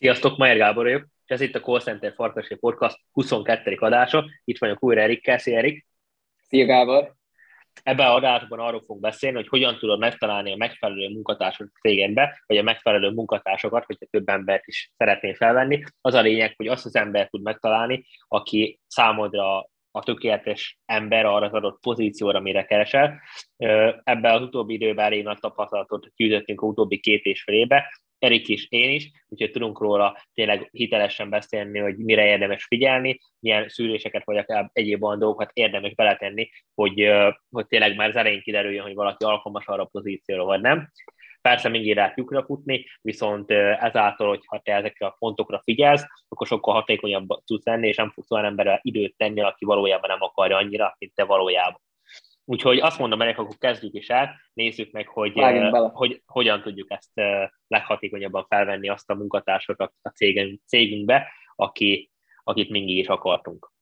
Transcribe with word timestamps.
Sziasztok, 0.00 0.36
Majer 0.36 0.56
Gábor 0.56 0.84
vagyok, 0.84 1.02
és 1.02 1.34
ez 1.34 1.40
itt 1.40 1.54
a 1.54 1.60
Call 1.60 1.80
Center 1.80 2.12
Farkasé 2.12 2.54
Podcast 2.54 2.98
22. 3.12 3.76
adása. 3.80 4.24
Itt 4.44 4.58
vagyok 4.58 4.82
újra 4.84 5.00
Erikkel. 5.00 5.38
Szia 5.38 5.58
Erik! 5.58 5.86
Szia 6.36 6.66
Gábor! 6.66 7.14
Ebben 7.82 8.06
a 8.06 8.14
adásban 8.14 8.58
arról 8.58 8.80
fogunk 8.80 9.00
beszélni, 9.00 9.36
hogy 9.36 9.48
hogyan 9.48 9.78
tudod 9.78 9.98
megtalálni 9.98 10.52
a 10.52 10.56
megfelelő 10.56 11.08
munkatársat 11.08 11.68
cégedbe, 11.80 12.42
vagy 12.46 12.56
a 12.56 12.62
megfelelő 12.62 13.10
munkatársakat, 13.10 13.84
hogyha 13.84 14.06
több 14.10 14.28
embert 14.28 14.66
is 14.66 14.92
szeretnél 14.96 15.34
felvenni. 15.34 15.82
Az 16.00 16.14
a 16.14 16.20
lényeg, 16.20 16.54
hogy 16.56 16.66
azt 16.66 16.84
az 16.84 16.96
ember 16.96 17.28
tud 17.28 17.42
megtalálni, 17.42 18.04
aki 18.28 18.80
számodra 18.86 19.58
a 19.90 20.02
tökéletes 20.02 20.78
ember 20.84 21.24
arra 21.24 21.46
az 21.46 21.52
adott 21.52 21.80
pozícióra, 21.80 22.38
amire 22.38 22.64
keresel. 22.64 23.20
Ebben 24.04 24.34
az 24.34 24.42
utóbbi 24.42 24.74
időben 24.74 25.04
elég 25.04 25.24
nagy 25.24 25.38
tapasztalatot 25.38 26.12
gyűjtöttünk 26.16 26.60
a 26.60 26.66
utóbbi 26.66 27.00
két 27.00 27.24
és 27.24 27.42
fél 27.42 27.54
éve, 27.54 27.88
Erik 28.20 28.48
is, 28.48 28.66
én 28.68 28.90
is, 28.90 29.10
úgyhogy 29.28 29.50
tudunk 29.50 29.80
róla 29.80 30.22
tényleg 30.34 30.68
hitelesen 30.72 31.30
beszélni, 31.30 31.78
hogy 31.78 31.96
mire 31.96 32.26
érdemes 32.26 32.64
figyelni, 32.64 33.18
milyen 33.38 33.68
szűréseket 33.68 34.24
vagy 34.24 34.36
akár 34.36 34.70
egyéb 34.72 35.04
olyan 35.04 35.18
dolgokat 35.18 35.50
érdemes 35.52 35.94
beletenni, 35.94 36.50
hogy, 36.74 37.10
hogy 37.50 37.66
tényleg 37.66 37.96
már 37.96 38.08
az 38.08 38.16
elején 38.16 38.42
kiderüljön, 38.42 38.82
hogy 38.82 38.94
valaki 38.94 39.24
alkalmas 39.24 39.66
arra 39.66 39.82
a 39.82 39.88
pozícióra, 39.92 40.44
vagy 40.44 40.60
nem. 40.60 40.90
Persze 41.40 41.68
mindig 41.68 41.94
rá 41.94 42.12
lyukra 42.16 42.44
futni, 42.44 42.86
viszont 43.02 43.50
ezáltal, 43.50 44.28
hogyha 44.28 44.60
te 44.64 44.74
ezekre 44.74 45.06
a 45.06 45.16
pontokra 45.18 45.60
figyelsz, 45.64 46.04
akkor 46.28 46.46
sokkal 46.46 46.74
hatékonyabb 46.74 47.28
tudsz 47.44 47.64
lenni, 47.64 47.88
és 47.88 47.96
nem 47.96 48.10
fogsz 48.10 48.30
olyan 48.30 48.44
emberrel 48.44 48.78
időt 48.82 49.16
tenni, 49.16 49.40
aki 49.40 49.64
valójában 49.64 50.10
nem 50.10 50.22
akarja 50.22 50.56
annyira, 50.56 50.96
mint 50.98 51.14
te 51.14 51.24
valójában. 51.24 51.80
Úgyhogy 52.44 52.78
azt 52.78 52.98
mondom 52.98 53.20
ennek, 53.20 53.38
akkor 53.38 53.56
kezdjük 53.58 53.94
is 53.94 54.08
el, 54.08 54.40
nézzük 54.52 54.92
meg, 54.92 55.08
hogy, 55.08 55.40
uh, 55.40 55.92
hogy 55.92 56.22
hogyan 56.26 56.62
tudjuk 56.62 56.90
ezt 56.90 57.10
uh, 57.14 57.50
leghatékonyabban 57.66 58.46
felvenni 58.48 58.88
azt 58.88 59.10
a 59.10 59.14
munkatársat 59.14 59.80
a 59.80 60.08
cégünk, 60.14 60.60
cégünkbe, 60.66 61.32
aki, 61.56 62.10
akit 62.42 62.70
mindig 62.70 62.96
is 62.96 63.06
akartunk. 63.06 63.72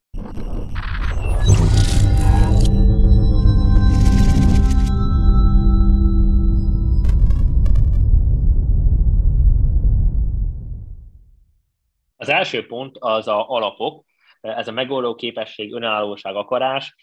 Az 12.17 12.29
első 12.29 12.67
pont 12.67 12.97
az 12.99 13.29
a 13.29 13.49
alapok, 13.49 14.05
ez 14.41 14.69
a 14.69 14.73
megoldó 14.73 15.15
képesség, 15.15 15.73
önállóság, 15.73 16.35
akarás, 16.35 16.95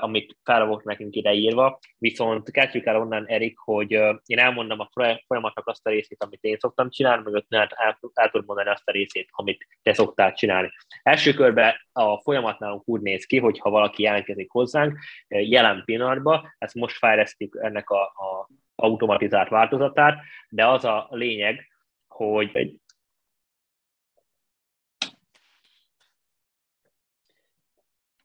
amit 0.00 0.36
fel 0.44 0.66
volt 0.66 0.84
nekünk 0.84 1.16
ide 1.16 1.32
írva, 1.32 1.78
viszont 1.98 2.50
kezdjük 2.50 2.86
el 2.86 3.00
onnan, 3.00 3.26
Erik, 3.26 3.58
hogy 3.58 3.90
én 4.26 4.38
elmondom 4.38 4.80
a 4.80 4.88
folyamatnak 5.26 5.66
azt 5.66 5.86
a 5.86 5.90
részét, 5.90 6.22
amit 6.22 6.42
én 6.42 6.56
szoktam 6.56 6.90
csinálni, 6.90 7.30
meg 7.30 7.44
el, 7.48 7.68
el, 8.14 8.28
tudom 8.30 8.46
mondani 8.46 8.68
azt 8.68 8.88
a 8.88 8.92
részét, 8.92 9.28
amit 9.30 9.66
te 9.82 9.92
szoktál 9.92 10.32
csinálni. 10.32 10.70
Első 11.02 11.34
körben 11.34 11.74
a 11.92 12.20
folyamat 12.20 12.58
nálunk 12.58 12.88
úgy 12.88 13.00
néz 13.00 13.24
ki, 13.24 13.38
hogy 13.38 13.58
ha 13.58 13.70
valaki 13.70 14.02
jelentkezik 14.02 14.50
hozzánk, 14.50 14.98
jelen 15.28 15.82
pillanatban, 15.84 16.54
ezt 16.58 16.74
most 16.74 16.96
fejlesztjük 16.96 17.58
ennek 17.62 17.90
a, 17.90 18.02
a 18.02 18.48
automatizált 18.74 19.48
változatát, 19.48 20.18
de 20.48 20.66
az 20.66 20.84
a 20.84 21.08
lényeg, 21.10 21.70
hogy 22.08 22.50
egy 22.52 22.76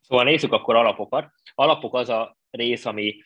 Szóval 0.07 0.25
nézzük 0.25 0.53
akkor 0.53 0.75
alapokat. 0.75 1.31
Alapok 1.55 1.95
az 1.95 2.09
a 2.09 2.37
rész, 2.49 2.85
ami, 2.85 3.21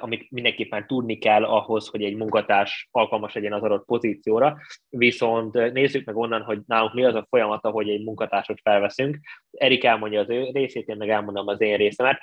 amit 0.00 0.30
mindenképpen 0.30 0.86
tudni 0.86 1.18
kell 1.18 1.44
ahhoz, 1.44 1.88
hogy 1.88 2.02
egy 2.02 2.16
munkatárs 2.16 2.88
alkalmas 2.90 3.34
legyen 3.34 3.52
az 3.52 3.62
adott 3.62 3.84
pozícióra, 3.84 4.56
viszont 4.88 5.72
nézzük 5.72 6.04
meg 6.04 6.16
onnan, 6.16 6.42
hogy 6.42 6.60
nálunk 6.66 6.94
mi 6.94 7.04
az 7.04 7.14
a 7.14 7.26
folyamata, 7.30 7.70
hogy 7.70 7.88
egy 7.88 8.04
munkatársat 8.04 8.60
felveszünk. 8.62 9.18
Erik 9.50 9.84
elmondja 9.84 10.20
az 10.20 10.30
ő 10.30 10.50
részét, 10.52 10.88
én 10.88 10.96
meg 10.96 11.08
elmondom 11.08 11.48
az 11.48 11.60
én 11.60 11.76
részemet. 11.76 12.20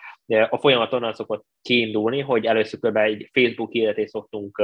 A 0.49 0.57
folyamat 0.57 0.93
onnan 0.93 1.13
szokott 1.13 1.45
kiindulni, 1.61 2.19
hogy 2.19 2.45
először 2.45 2.79
kb. 2.79 2.97
egy 2.97 3.29
Facebook 3.33 3.71
hirdetést 3.71 4.09
szoktunk 4.09 4.63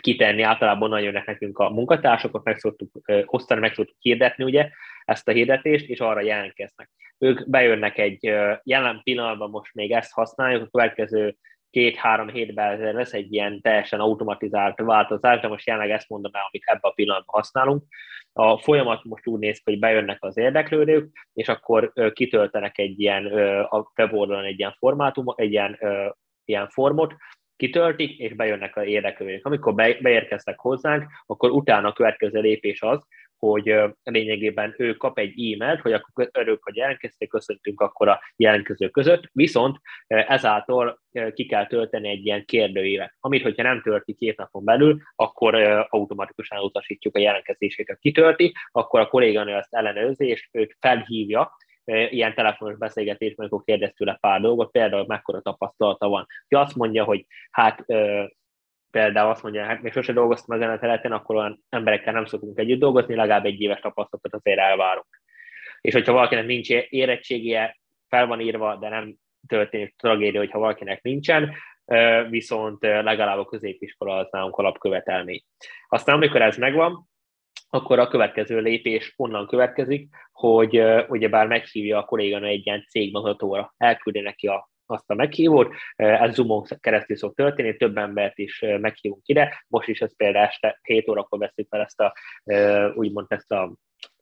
kitenni, 0.00 0.42
általában 0.42 0.82
onnan 0.82 1.02
jönnek 1.02 1.26
nekünk 1.26 1.58
a 1.58 1.70
munkatársakat, 1.70 2.44
meg 2.44 2.58
szoktuk 2.58 2.90
osztani, 3.24 3.60
meg 3.60 3.74
szoktuk 3.74 3.96
hirdetni 3.98 4.44
ugye 4.44 4.68
ezt 5.08 5.28
a 5.28 5.32
hirdetést, 5.32 5.88
és 5.88 6.00
arra 6.00 6.20
jelentkeznek. 6.20 6.90
Ők 7.18 7.50
bejönnek 7.50 7.98
egy 7.98 8.24
jelen 8.62 9.00
pillanatban, 9.02 9.50
most 9.50 9.74
még 9.74 9.92
ezt 9.92 10.12
használjuk, 10.12 10.62
a 10.62 10.68
következő 10.70 11.36
két-három 11.70 12.28
hétben 12.28 12.94
lesz 12.94 13.12
egy 13.12 13.32
ilyen 13.32 13.60
teljesen 13.60 14.00
automatizált 14.00 14.78
változás, 14.78 15.40
de 15.40 15.48
most 15.48 15.66
jelenleg 15.66 15.90
ezt 15.90 16.08
mondom 16.08 16.34
el, 16.34 16.48
amit 16.50 16.62
ebben 16.66 16.90
a 16.90 16.94
pillanatban 16.94 17.34
használunk. 17.34 17.82
A 18.32 18.58
folyamat 18.58 19.04
most 19.04 19.26
úgy 19.26 19.38
néz 19.38 19.56
ki, 19.56 19.62
hogy 19.64 19.78
bejönnek 19.78 20.18
az 20.20 20.36
érdeklődők, 20.36 21.28
és 21.32 21.48
akkor 21.48 21.92
kitöltenek 22.12 22.78
egy 22.78 23.00
ilyen, 23.00 23.26
a 23.64 23.92
weboldalon 23.96 24.44
egy 24.44 24.58
ilyen 24.58 24.74
formátumot, 24.78 25.40
egy 25.40 25.50
ilyen, 25.50 25.78
ilyen 26.44 26.68
formot, 26.68 27.14
kitöltik, 27.56 28.18
és 28.18 28.34
bejönnek 28.34 28.76
a 28.76 28.84
érdeklődők. 28.84 29.46
Amikor 29.46 29.74
beérkeztek 29.74 30.58
hozzánk, 30.58 31.04
akkor 31.26 31.50
utána 31.50 31.88
a 31.88 31.92
következő 31.92 32.40
lépés 32.40 32.82
az, 32.82 33.06
hogy 33.38 33.74
lényegében 34.02 34.74
ő 34.78 34.94
kap 34.94 35.18
egy 35.18 35.52
e-mailt, 35.52 35.80
hogy 35.80 35.92
akkor 35.92 36.28
örülök, 36.32 36.62
hogy 36.62 36.76
jelentkezték, 36.76 37.28
köszöntünk 37.28 37.80
akkor 37.80 38.08
a 38.08 38.20
jelentkező 38.36 38.88
között, 38.88 39.28
viszont 39.32 39.76
ezáltal 40.06 41.00
ki 41.32 41.46
kell 41.46 41.66
tölteni 41.66 42.08
egy 42.08 42.26
ilyen 42.26 42.44
kérdőívet, 42.44 43.14
amit, 43.20 43.42
hogyha 43.42 43.62
nem 43.62 43.82
tölti 43.82 44.14
két 44.14 44.36
napon 44.36 44.64
belül, 44.64 45.00
akkor 45.14 45.54
automatikusan 45.88 46.58
utasítjuk 46.58 47.16
a 47.16 47.20
jelentkezéseket. 47.20 47.98
Kitölti, 47.98 48.52
akkor 48.70 49.00
a 49.00 49.08
kolléganő 49.08 49.54
ezt 49.54 49.74
ellenőrzi, 49.74 50.26
és 50.26 50.48
őt 50.52 50.76
felhívja, 50.80 51.56
ilyen 51.84 52.34
telefonos 52.34 52.78
beszélgetésben, 52.78 53.46
amikor 53.46 53.64
kérdez 53.64 53.92
tőle 53.96 54.18
pár 54.20 54.40
dolgot, 54.40 54.70
például 54.70 55.06
mekkora 55.06 55.40
tapasztalata 55.40 56.08
van. 56.08 56.26
Ha 56.48 56.60
azt 56.60 56.74
mondja, 56.76 57.04
hogy 57.04 57.26
hát 57.50 57.84
például 58.90 59.30
azt 59.30 59.42
mondja, 59.42 59.64
hát 59.64 59.82
még 59.82 59.92
sose 59.92 60.12
dolgoztam 60.12 60.56
ezen 60.56 60.70
a 60.70 60.78
területen, 60.78 61.12
akkor 61.12 61.36
olyan 61.36 61.64
emberekkel 61.68 62.12
nem 62.12 62.24
szokunk 62.26 62.58
együtt 62.58 62.78
dolgozni, 62.78 63.14
legalább 63.14 63.44
egy 63.44 63.60
éves 63.60 63.80
tapasztalatot 63.80 64.34
azért 64.34 64.58
elvárunk. 64.58 65.22
És 65.80 65.92
hogyha 65.92 66.12
valakinek 66.12 66.46
nincs 66.46 66.70
érettségie, 66.70 67.78
fel 68.08 68.26
van 68.26 68.40
írva, 68.40 68.76
de 68.76 68.88
nem 68.88 69.14
történik 69.46 69.94
tragédia, 69.96 70.40
hogyha 70.40 70.58
valakinek 70.58 71.02
nincsen, 71.02 71.54
viszont 72.28 72.82
legalább 72.82 73.38
a 73.38 73.44
középiskola 73.44 74.16
az 74.16 74.28
nálunk 74.30 74.56
alapkövetelmény. 74.56 75.42
Aztán 75.88 76.14
amikor 76.14 76.42
ez 76.42 76.56
megvan, 76.56 77.06
akkor 77.70 77.98
a 77.98 78.08
következő 78.08 78.60
lépés 78.60 79.14
onnan 79.16 79.46
következik, 79.46 80.08
hogy 80.32 80.82
ugyebár 81.08 81.46
meghívja 81.46 81.98
a 81.98 82.04
kolléganő 82.04 82.46
egy 82.46 82.66
ilyen 82.66 82.84
cégmutatóra, 82.88 83.74
elküldi 83.76 84.20
neki 84.20 84.46
a 84.46 84.70
azt 84.90 85.10
a 85.10 85.14
meghívót, 85.14 85.74
ez 85.96 86.34
Zoomon 86.34 86.64
keresztül 86.80 87.16
szok 87.16 87.34
történni, 87.34 87.76
több 87.76 87.96
embert 87.96 88.38
is 88.38 88.64
meghívunk 88.80 89.22
ide, 89.24 89.64
most 89.68 89.88
is 89.88 90.00
ez 90.00 90.16
például 90.16 90.46
este 90.46 90.80
7 90.82 91.08
órakor 91.08 91.38
veszik 91.38 91.66
fel 91.70 91.80
ezt 91.80 92.00
a, 92.00 92.14
úgymond 92.94 93.26
ezt 93.28 93.52
a 93.52 93.72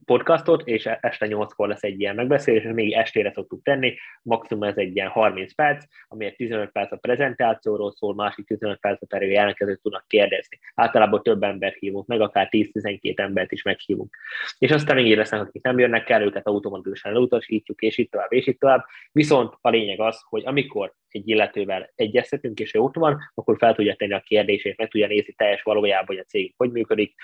podcastot, 0.05 0.67
és 0.67 0.87
este 1.01 1.27
8-kor 1.31 1.69
lesz 1.69 1.83
egy 1.83 2.01
ilyen 2.01 2.15
megbeszélés, 2.15 2.65
és 2.65 2.71
még 2.73 2.93
estére 2.93 3.33
szoktuk 3.35 3.63
tenni, 3.63 3.95
maximum 4.23 4.63
ez 4.63 4.77
egy 4.77 4.97
ilyen 4.97 5.09
30 5.09 5.55
perc, 5.55 5.85
ami 6.09 6.35
15 6.37 6.71
perc 6.71 6.93
a 6.93 6.97
prezentációról 6.97 7.93
szól, 7.93 8.15
másik 8.15 8.47
15 8.47 8.81
perc 8.81 9.03
a 9.03 9.07
pedig 9.07 9.31
jelentkezőt 9.31 9.81
tudnak 9.83 10.05
kérdezni. 10.09 10.59
Általában 10.75 11.23
több 11.23 11.43
embert 11.43 11.77
hívunk 11.77 12.07
meg, 12.07 12.21
akár 12.21 12.49
10-12 12.51 13.19
embert 13.19 13.53
is 13.53 13.63
meghívunk. 13.63 14.17
És 14.59 14.71
aztán 14.71 14.97
még 14.97 15.17
lesznek, 15.17 15.41
akik 15.41 15.63
nem 15.63 15.79
jönnek 15.79 16.09
el, 16.09 16.23
őket 16.23 16.47
automatikusan 16.47 17.13
elutasítjuk, 17.13 17.81
és 17.81 17.99
itt 17.99 18.11
tovább, 18.11 18.33
és 18.33 18.47
itt 18.47 18.61
tovább. 18.61 18.85
Viszont 19.13 19.55
a 19.61 19.69
lényeg 19.69 20.01
az, 20.01 20.21
hogy 20.29 20.43
amikor 20.45 20.95
egy 21.09 21.29
illetővel 21.29 21.93
egyeztetünk, 21.95 22.61
és 22.61 22.75
ő 22.75 22.79
ott 22.79 22.95
van, 22.95 23.19
akkor 23.35 23.57
fel 23.59 23.75
tudja 23.75 23.95
tenni 23.95 24.13
a 24.13 24.23
kérdését, 24.27 24.77
meg 24.77 24.89
tudja 24.89 25.07
nézni 25.07 25.33
teljes 25.33 25.63
valójában, 25.63 26.07
hogy 26.07 26.19
a 26.19 26.23
cég 26.23 26.55
hogy 26.57 26.71
működik, 26.71 27.15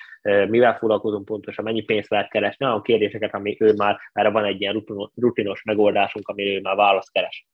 mivel 0.49 0.79
foglalkozunk 0.79 1.25
pontosan, 1.25 1.65
mennyi 1.65 1.83
pénzt 1.83 2.11
lehet 2.11 2.31
keresni, 2.31 2.62
olyan 2.65 2.83
kérdéseket, 2.83 3.35
ami 3.35 3.57
ő 3.61 3.73
már, 3.77 3.99
erre 4.13 4.31
van 4.31 4.45
egy 4.45 4.61
ilyen 4.61 4.85
rutinos 5.15 5.63
megoldásunk, 5.63 6.29
amire 6.29 6.51
ő 6.51 6.61
már 6.61 6.77
választ 6.77 7.13
keres. 7.13 7.47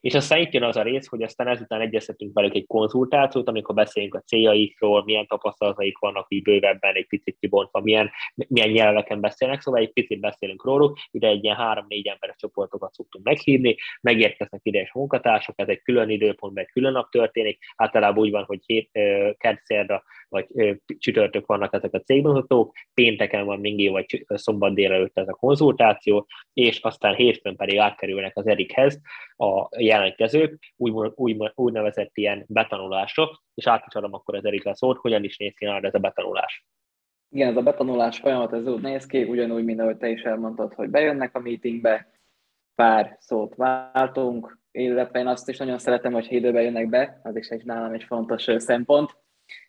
És 0.00 0.14
aztán 0.14 0.40
itt 0.40 0.52
jön 0.52 0.62
az 0.62 0.76
a 0.76 0.82
rész, 0.82 1.06
hogy 1.06 1.22
aztán 1.22 1.48
ezután 1.48 1.80
egyeztetünk 1.80 2.34
velük 2.34 2.54
egy 2.54 2.66
konzultációt, 2.66 3.48
amikor 3.48 3.74
beszélünk 3.74 4.14
a 4.14 4.20
céljaikról, 4.20 5.04
milyen 5.04 5.26
tapasztalataik 5.26 5.98
vannak 5.98 6.26
így 6.28 6.42
bővebben, 6.42 6.94
egy 6.94 7.06
picit 7.06 7.36
kibontva, 7.40 7.80
milyen, 7.80 8.10
milyen 8.34 8.70
nyelveken 8.70 9.20
beszélnek, 9.20 9.60
szóval 9.60 9.80
egy 9.80 9.92
picit 9.92 10.20
beszélünk 10.20 10.64
róluk, 10.64 10.98
ide 11.10 11.28
egy 11.28 11.44
ilyen 11.44 11.56
három-négy 11.56 12.06
emberes 12.06 12.36
csoportokat 12.38 12.92
szoktunk 12.92 13.24
meghívni, 13.24 13.76
megérkeznek 14.00 14.60
ide 14.64 14.80
és 14.80 14.92
munkatársak, 14.92 15.54
ez 15.58 15.68
egy 15.68 15.82
külön 15.82 16.10
időpontban, 16.10 16.64
egy 16.64 16.70
külön 16.70 16.92
nap 16.92 17.10
történik, 17.10 17.58
általában 17.76 18.24
úgy 18.24 18.30
van, 18.30 18.44
hogy 18.44 18.60
hét, 18.66 18.90
kert, 19.38 19.64
szerda 19.64 20.02
vagy 20.28 20.46
csütörtök 20.98 21.46
vannak 21.46 21.74
ezek 21.74 21.94
a 21.94 22.00
cégmutatók, 22.00 22.76
pénteken 22.94 23.44
van 23.44 23.60
mindig, 23.60 23.90
vagy 23.90 24.24
szombat 24.26 24.74
délelőtt 24.74 25.18
ez 25.18 25.28
a 25.28 25.32
konzultáció, 25.32 26.26
és 26.52 26.78
aztán 26.80 27.14
hétfőn 27.14 27.56
pedig 27.56 27.78
átkerülnek 27.78 28.36
az 28.36 28.46
Erikhez 28.46 29.00
a 29.36 29.68
jelentkezők, 29.78 30.72
úgy, 30.76 31.12
úgy, 31.14 31.52
úgynevezett 31.54 32.10
ilyen 32.16 32.44
betanulásra, 32.48 33.28
és 33.54 33.66
átadom 33.66 34.14
akkor 34.14 34.34
az 34.34 34.44
Erikre 34.44 34.74
szót, 34.74 34.98
hogyan 34.98 35.24
is 35.24 35.36
néz 35.36 35.54
ki 35.56 35.66
ez 35.66 35.94
a 35.94 35.98
betanulás. 35.98 36.66
Igen, 37.30 37.48
ez 37.48 37.56
a 37.56 37.62
betanulás 37.62 38.18
folyamat, 38.18 38.52
ez 38.52 38.66
úgy 38.66 38.82
néz 38.82 39.06
ki, 39.06 39.24
ugyanúgy, 39.24 39.64
mint 39.64 39.80
ahogy 39.80 39.96
te 39.96 40.08
is 40.08 40.22
elmondtad, 40.22 40.74
hogy 40.74 40.88
bejönnek 40.88 41.36
a 41.36 41.40
meetingbe, 41.40 42.10
pár 42.74 43.16
szót 43.20 43.54
váltunk, 43.54 44.58
illetve 44.70 45.18
én 45.18 45.26
azt 45.26 45.48
is 45.48 45.58
nagyon 45.58 45.78
szeretem, 45.78 46.12
hogy 46.12 46.26
időben 46.32 46.62
jönnek 46.62 46.88
be, 46.88 47.20
az 47.22 47.36
is 47.36 47.48
egy 47.48 47.64
nálam 47.64 47.92
egy 47.92 48.04
fontos 48.04 48.48
szempont, 48.56 49.16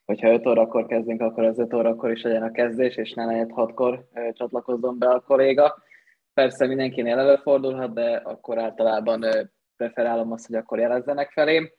hogyha 0.06 0.34
5 0.34 0.48
órakor 0.48 0.86
kezdünk, 0.86 1.22
akkor 1.22 1.44
az 1.44 1.60
5 1.60 1.74
órakor 1.74 2.12
is 2.12 2.22
legyen 2.22 2.44
a 2.44 2.52
kezdés, 2.52 2.96
és 2.96 3.14
ne 3.14 3.26
lehet 3.26 3.52
6-kor 3.56 4.08
csatlakozzon 4.34 5.00
be 5.00 5.08
a 5.08 5.20
kolléga. 5.20 5.84
Persze 6.34 6.68
mindenkinél 6.68 7.18
előfordulhat, 7.18 7.94
de 7.94 8.16
akkor 8.16 8.58
általában 8.58 9.26
preferálom 9.76 10.32
azt, 10.32 10.48
hogy 10.48 10.56
akkor 10.56 10.80
jelezzenek 10.80 11.32
felém. 11.32 11.70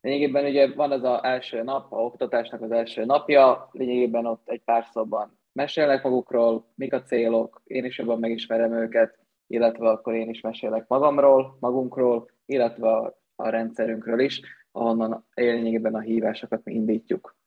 Lényegében 0.00 0.44
ugye 0.44 0.74
van 0.74 0.92
az 0.92 1.04
az 1.04 1.18
első 1.22 1.62
nap, 1.62 1.92
a 1.92 1.96
oktatásnak 1.96 2.62
az 2.62 2.70
első 2.70 3.04
napja, 3.04 3.68
lényegében 3.72 4.26
ott 4.26 4.48
egy 4.48 4.62
pár 4.64 4.84
szóban 4.92 5.38
mesélnek 5.58 6.02
magukról, 6.02 6.72
mik 6.74 6.92
a 6.92 7.02
célok, 7.02 7.62
én 7.64 7.84
is 7.84 7.98
jobban 7.98 8.18
megismerem 8.18 8.72
őket, 8.72 9.18
illetve 9.46 9.88
akkor 9.88 10.14
én 10.14 10.28
is 10.28 10.40
mesélek 10.40 10.88
magamról, 10.88 11.56
magunkról, 11.60 12.30
illetve 12.46 12.88
a, 13.36 13.48
rendszerünkről 13.48 14.20
is, 14.20 14.40
ahonnan 14.72 15.26
lényegében 15.34 15.94
a 15.94 16.00
hívásokat 16.00 16.64
mi 16.64 16.74
indítjuk. 16.74 17.37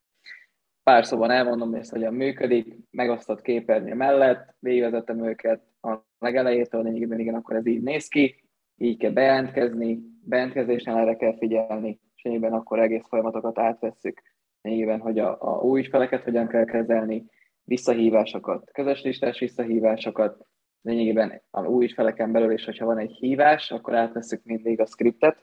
Pár 0.83 1.05
szóban 1.05 1.31
elmondom, 1.31 1.69
hogy 1.69 1.79
ez 1.79 1.89
hogyan 1.89 2.13
működik, 2.13 2.75
megosztott 2.91 3.41
képernyő 3.41 3.93
mellett, 3.93 4.55
végigvezetem 4.59 5.25
őket 5.25 5.61
a 5.81 5.97
legelejétől, 6.19 6.83
lényegében 6.83 7.19
igen, 7.19 7.35
akkor 7.35 7.55
ez 7.55 7.65
így 7.65 7.81
néz 7.81 8.07
ki, 8.07 8.43
így 8.75 8.97
kell 8.97 9.11
bejelentkezni, 9.11 9.99
bejelentkezésnél 10.23 10.95
erre 10.95 11.15
kell 11.15 11.37
figyelni, 11.37 11.99
és 12.15 12.23
lényegében 12.23 12.53
akkor 12.53 12.79
egész 12.79 13.07
folyamatokat 13.07 13.59
átvesszük, 13.59 14.21
lényegében, 14.61 14.99
hogy 14.99 15.19
a, 15.19 15.37
a 15.39 15.61
új 15.61 15.79
ügyfeleket 15.79 16.23
hogyan 16.23 16.47
kell 16.47 16.65
kezelni, 16.65 17.25
visszahívásokat, 17.63 18.71
közös 18.71 19.01
listás 19.01 19.39
visszahívásokat, 19.39 20.45
lényegében 20.81 21.41
a 21.49 21.65
új 21.65 21.83
ügyfeleken 21.83 22.31
belül 22.31 22.51
is, 22.51 22.65
hogyha 22.65 22.85
van 22.85 22.97
egy 22.97 23.11
hívás, 23.11 23.71
akkor 23.71 23.95
átveszük 23.95 24.43
mindig 24.43 24.79
a 24.79 24.85
scriptet, 24.85 25.37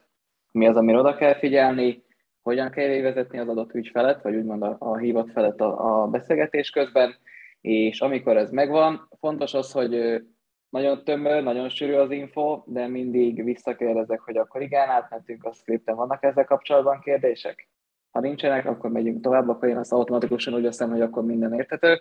mi 0.53 0.67
az, 0.67 0.77
amire 0.77 0.99
oda 0.99 1.15
kell 1.15 1.35
figyelni, 1.35 2.03
hogyan 2.43 2.71
kell 2.71 2.89
végvezetni 2.89 3.39
az 3.39 3.49
adott 3.49 3.75
ügyfelet, 3.75 4.23
vagy 4.23 4.35
úgymond 4.35 4.63
a, 4.63 4.77
a 4.79 4.97
hívott 4.97 5.31
felet 5.31 5.61
a, 5.61 6.03
a 6.03 6.07
beszélgetés 6.07 6.71
közben, 6.71 7.15
és 7.61 8.01
amikor 8.01 8.37
ez 8.37 8.51
megvan, 8.51 9.09
fontos 9.19 9.55
az, 9.55 9.73
hogy 9.73 10.23
nagyon 10.69 11.05
tömör, 11.05 11.43
nagyon 11.43 11.69
sűrű 11.69 11.93
az 11.93 12.11
info, 12.11 12.63
de 12.67 12.87
mindig 12.87 13.45
visszakérdezek, 13.45 14.21
hogy 14.21 14.37
akkor 14.37 14.63
igen, 14.63 14.89
átmentünk 14.89 15.45
a 15.45 15.53
scripten, 15.53 15.97
vannak 15.97 16.23
ezzel 16.23 16.45
kapcsolatban 16.45 17.01
kérdések? 17.01 17.69
Ha 18.11 18.21
nincsenek, 18.21 18.67
akkor 18.67 18.91
megyünk 18.91 19.23
tovább, 19.23 19.49
akkor 19.49 19.69
én 19.69 19.77
azt 19.77 19.93
automatikusan 19.93 20.55
úgy 20.55 20.63
veszem, 20.63 20.91
hogy 20.91 21.01
akkor 21.01 21.25
minden 21.25 21.55
érthető. 21.55 22.01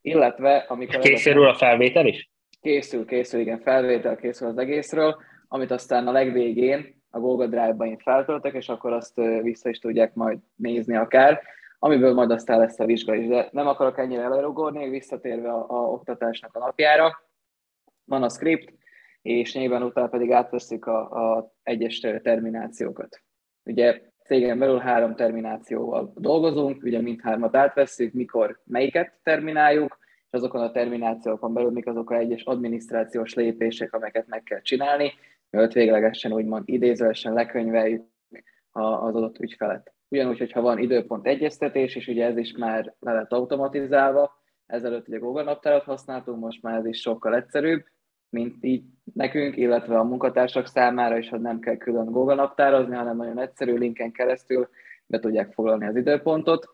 Illetve, 0.00 0.56
amikor... 0.56 0.98
Készül 0.98 1.46
a 1.46 1.54
felvétel 1.54 2.06
is? 2.06 2.30
Készül, 2.60 3.06
készül, 3.06 3.40
igen, 3.40 3.60
felvétel 3.60 4.16
készül 4.16 4.48
az 4.48 4.58
egészről, 4.58 5.16
amit 5.48 5.70
aztán 5.70 6.06
a 6.06 6.12
legvégén 6.12 6.99
a 7.10 7.18
Google 7.18 7.46
Drive-ba 7.46 7.86
én 7.86 7.98
feltöltek, 7.98 8.54
és 8.54 8.68
akkor 8.68 8.92
azt 8.92 9.14
vissza 9.42 9.68
is 9.68 9.78
tudják 9.78 10.14
majd 10.14 10.38
nézni 10.56 10.96
akár, 10.96 11.40
amiből 11.78 12.14
majd 12.14 12.30
aztán 12.30 12.58
lesz 12.58 12.80
a 12.80 12.84
vizsga 12.84 13.14
is. 13.14 13.26
De 13.26 13.48
nem 13.52 13.66
akarok 13.66 13.98
ennyire 13.98 14.22
előrugorni, 14.22 14.88
visszatérve 14.88 15.52
a, 15.52 15.66
a 15.68 15.90
oktatásnak 15.92 16.54
a 16.54 16.58
napjára. 16.58 17.22
Van 18.04 18.22
a 18.22 18.28
script, 18.28 18.72
és 19.22 19.54
nyilván 19.54 19.82
utána 19.82 20.08
pedig 20.08 20.32
átveszik 20.32 20.86
a, 20.86 21.36
a 21.36 21.52
egyes 21.62 22.00
terminációkat. 22.22 23.22
Ugye 23.64 24.00
cégen 24.24 24.58
belül 24.58 24.78
három 24.78 25.14
terminációval 25.14 26.12
dolgozunk, 26.16 26.82
ugye 26.82 27.00
mindhármat 27.00 27.56
átvesszük, 27.56 28.12
mikor 28.12 28.60
melyiket 28.64 29.12
termináljuk, 29.22 29.98
és 30.26 30.32
azokon 30.32 30.60
a 30.60 30.70
terminációkon 30.70 31.54
belül 31.54 31.70
mik 31.70 31.86
azok 31.86 32.10
a 32.10 32.16
egyes 32.16 32.42
adminisztrációs 32.42 33.34
lépések, 33.34 33.92
amelyeket 33.92 34.26
meg 34.26 34.42
kell 34.42 34.60
csinálni, 34.60 35.12
mielőtt 35.50 35.72
véglegesen 35.72 36.32
úgymond 36.32 36.62
idézőesen 36.66 37.32
lekönyveljük 37.32 38.04
az 38.70 39.14
adott 39.14 39.38
ügyfelet. 39.38 39.92
Ugyanúgy, 40.08 40.38
hogyha 40.38 40.60
van 40.60 40.78
időpont 40.78 41.26
egyeztetés, 41.26 41.96
és 41.96 42.08
ugye 42.08 42.26
ez 42.26 42.36
is 42.36 42.52
már 42.52 42.94
le 42.98 43.12
lett 43.12 43.32
automatizálva, 43.32 44.38
ezelőtt 44.66 45.08
ugye 45.08 45.18
Google 45.18 45.42
naptárat 45.42 45.82
használtunk, 45.82 46.40
most 46.40 46.62
már 46.62 46.78
ez 46.78 46.86
is 46.86 47.00
sokkal 47.00 47.34
egyszerűbb, 47.34 47.84
mint 48.28 48.64
így 48.64 48.84
nekünk, 49.14 49.56
illetve 49.56 49.98
a 49.98 50.04
munkatársak 50.04 50.66
számára 50.66 51.18
is, 51.18 51.28
hogy 51.28 51.40
nem 51.40 51.58
kell 51.58 51.76
külön 51.76 52.04
Google 52.04 52.34
naptározni, 52.34 52.94
hanem 52.94 53.16
nagyon 53.16 53.38
egyszerű 53.38 53.74
linken 53.74 54.12
keresztül 54.12 54.68
be 55.06 55.18
tudják 55.18 55.52
foglalni 55.52 55.86
az 55.86 55.96
időpontot, 55.96 56.68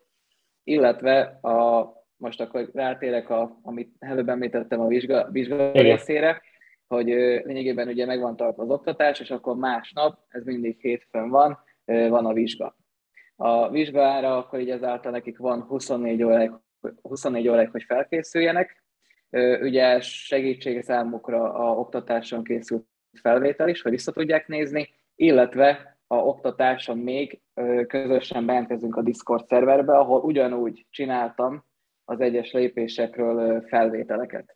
illetve 0.64 1.20
a, 1.40 1.92
most 2.16 2.40
akkor 2.40 2.70
rátérek, 2.72 3.30
a, 3.30 3.58
amit 3.62 3.94
előbb 3.98 4.28
említettem 4.28 4.80
a 4.80 4.86
vizsga, 4.86 5.28
vizsga 5.30 5.72
részére, 5.72 6.42
hogy 6.88 7.06
lényegében 7.44 7.88
ugye 7.88 8.06
megvan 8.06 8.36
tartva 8.36 8.62
az 8.62 8.70
oktatás, 8.70 9.20
és 9.20 9.30
akkor 9.30 9.56
másnap, 9.56 10.18
ez 10.28 10.44
mindig 10.44 10.80
hétfőn 10.80 11.28
van, 11.28 11.58
van 11.84 12.26
a 12.26 12.32
vizsga. 12.32 12.76
A 13.36 13.70
vizsgára 13.70 14.36
akkor 14.36 14.60
így 14.60 14.70
ezáltal 14.70 15.10
nekik 15.10 15.38
van 15.38 15.62
24 15.62 16.22
óráig, 16.22 16.50
24 17.02 17.48
óráig, 17.48 17.70
hogy 17.70 17.82
felkészüljenek. 17.82 18.84
Ugye 19.60 20.00
segítség 20.00 20.82
számukra 20.82 21.52
a 21.52 21.78
oktatáson 21.78 22.44
készült 22.44 22.86
felvétel 23.20 23.68
is, 23.68 23.82
hogy 23.82 23.92
vissza 23.92 24.12
tudják 24.12 24.48
nézni, 24.48 24.88
illetve 25.14 25.98
a 26.06 26.16
oktatáson 26.16 26.98
még 26.98 27.40
közösen 27.86 28.46
bejelentkezünk 28.46 28.96
a 28.96 29.02
Discord 29.02 29.46
szerverbe, 29.46 29.98
ahol 29.98 30.20
ugyanúgy 30.20 30.86
csináltam 30.90 31.64
az 32.04 32.20
egyes 32.20 32.52
lépésekről 32.52 33.62
felvételeket 33.68 34.55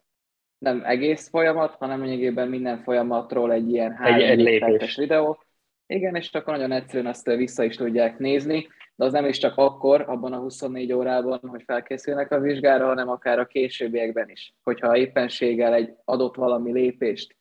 nem 0.60 0.82
egész 0.84 1.28
folyamat, 1.28 1.74
hanem 1.74 2.02
lényegében 2.02 2.48
minden 2.48 2.82
folyamatról 2.82 3.52
egy 3.52 3.70
ilyen 3.70 3.92
három 3.92 4.28
egy, 4.28 4.94
videó. 4.96 5.38
Igen, 5.86 6.14
és 6.14 6.32
akkor 6.32 6.52
nagyon 6.52 6.72
egyszerűen 6.72 7.06
azt 7.06 7.26
vissza 7.26 7.64
is 7.64 7.76
tudják 7.76 8.18
nézni, 8.18 8.66
de 8.94 9.04
az 9.04 9.12
nem 9.12 9.24
is 9.24 9.38
csak 9.38 9.56
akkor, 9.56 10.04
abban 10.06 10.32
a 10.32 10.38
24 10.38 10.92
órában, 10.92 11.38
hogy 11.42 11.62
felkészülnek 11.66 12.30
a 12.30 12.40
vizsgára, 12.40 12.86
hanem 12.86 13.08
akár 13.08 13.38
a 13.38 13.46
későbbiekben 13.46 14.30
is. 14.30 14.54
Hogyha 14.62 14.96
éppenséggel 14.96 15.74
egy 15.74 15.92
adott 16.04 16.34
valami 16.34 16.72
lépést, 16.72 17.36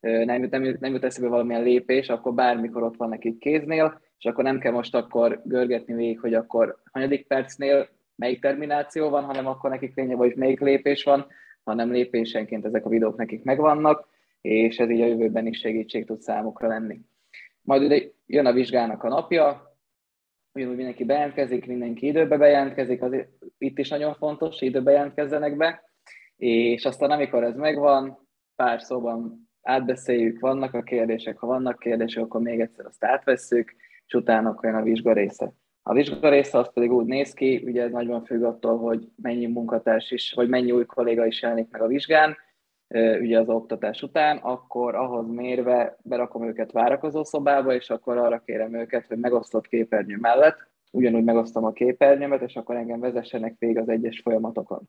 nem, 0.00 0.42
nem, 0.50 0.76
nem 0.80 0.92
jut 0.92 1.04
eszébe 1.04 1.28
valamilyen 1.28 1.62
lépés, 1.62 2.08
akkor 2.08 2.34
bármikor 2.34 2.82
ott 2.82 2.96
van 2.96 3.08
nekik 3.08 3.38
kéznél, 3.38 4.00
és 4.18 4.24
akkor 4.24 4.44
nem 4.44 4.58
kell 4.58 4.72
most 4.72 4.94
akkor 4.94 5.40
görgetni 5.44 5.94
végig, 5.94 6.20
hogy 6.20 6.34
akkor 6.34 6.78
hanyadik 6.92 7.26
percnél 7.26 7.88
melyik 8.16 8.40
termináció 8.40 9.08
van, 9.08 9.24
hanem 9.24 9.46
akkor 9.46 9.70
nekik 9.70 9.96
lényeg, 9.96 10.16
hogy 10.16 10.34
melyik 10.36 10.60
lépés 10.60 11.04
van, 11.04 11.26
hanem 11.64 11.90
lépésenként 11.90 12.64
ezek 12.64 12.84
a 12.84 12.88
videók 12.88 13.16
nekik 13.16 13.42
megvannak, 13.42 14.08
és 14.40 14.78
ez 14.78 14.90
így 14.90 15.00
a 15.00 15.06
jövőben 15.06 15.46
is 15.46 15.58
segítség 15.58 16.06
tud 16.06 16.20
számukra 16.20 16.68
lenni. 16.68 17.00
Majd 17.60 17.82
ugye 17.82 18.10
jön 18.26 18.46
a 18.46 18.52
vizsgának 18.52 19.02
a 19.02 19.08
napja, 19.08 19.76
ugyanúgy 20.52 20.76
mindenki 20.76 21.04
bejelentkezik, 21.04 21.66
mindenki 21.66 22.06
időbe 22.06 22.36
bejelentkezik, 22.36 23.02
azért 23.02 23.28
itt 23.58 23.78
is 23.78 23.88
nagyon 23.88 24.14
fontos, 24.14 24.60
időbe 24.60 24.92
jelentkezzenek 24.92 25.56
be, 25.56 25.90
és 26.36 26.84
aztán 26.84 27.10
amikor 27.10 27.44
ez 27.44 27.56
megvan, 27.56 28.28
pár 28.56 28.80
szóban 28.80 29.48
átbeszéljük, 29.62 30.40
vannak 30.40 30.74
a 30.74 30.82
kérdések, 30.82 31.38
ha 31.38 31.46
vannak 31.46 31.78
kérdések, 31.78 32.22
akkor 32.22 32.40
még 32.40 32.60
egyszer 32.60 32.86
azt 32.86 33.04
átvesszük, 33.04 33.74
és 34.06 34.14
utána 34.14 34.48
akkor 34.48 34.64
jön 34.64 34.78
a 34.78 34.82
vizsga 34.82 35.12
része. 35.12 35.52
A 35.86 35.92
vizsga 35.92 36.28
része 36.28 36.58
az 36.58 36.72
pedig 36.72 36.92
úgy 36.92 37.06
néz 37.06 37.34
ki, 37.34 37.62
ugye 37.64 37.82
ez 37.82 37.90
nagyban 37.90 38.24
függ 38.24 38.42
attól, 38.42 38.78
hogy 38.78 39.08
mennyi 39.22 39.46
munkatárs 39.46 40.10
is, 40.10 40.32
vagy 40.32 40.48
mennyi 40.48 40.72
új 40.72 40.84
kolléga 40.84 41.26
is 41.26 41.42
jelenik 41.42 41.70
meg 41.70 41.82
a 41.82 41.86
vizsgán, 41.86 42.36
ugye 43.20 43.40
az 43.40 43.48
oktatás 43.48 44.02
után, 44.02 44.36
akkor 44.36 44.94
ahhoz 44.94 45.26
mérve 45.28 45.96
berakom 46.02 46.46
őket 46.46 46.72
várakozó 46.72 47.24
szobába, 47.24 47.74
és 47.74 47.90
akkor 47.90 48.16
arra 48.16 48.42
kérem 48.46 48.74
őket, 48.74 49.06
hogy 49.06 49.18
megosztott 49.18 49.66
képernyő 49.66 50.16
mellett, 50.20 50.56
ugyanúgy 50.92 51.24
megosztom 51.24 51.64
a 51.64 51.72
képernyőmet, 51.72 52.42
és 52.42 52.56
akkor 52.56 52.76
engem 52.76 53.00
vezessenek 53.00 53.54
végig 53.58 53.78
az 53.78 53.88
egyes 53.88 54.20
folyamatokon 54.20 54.88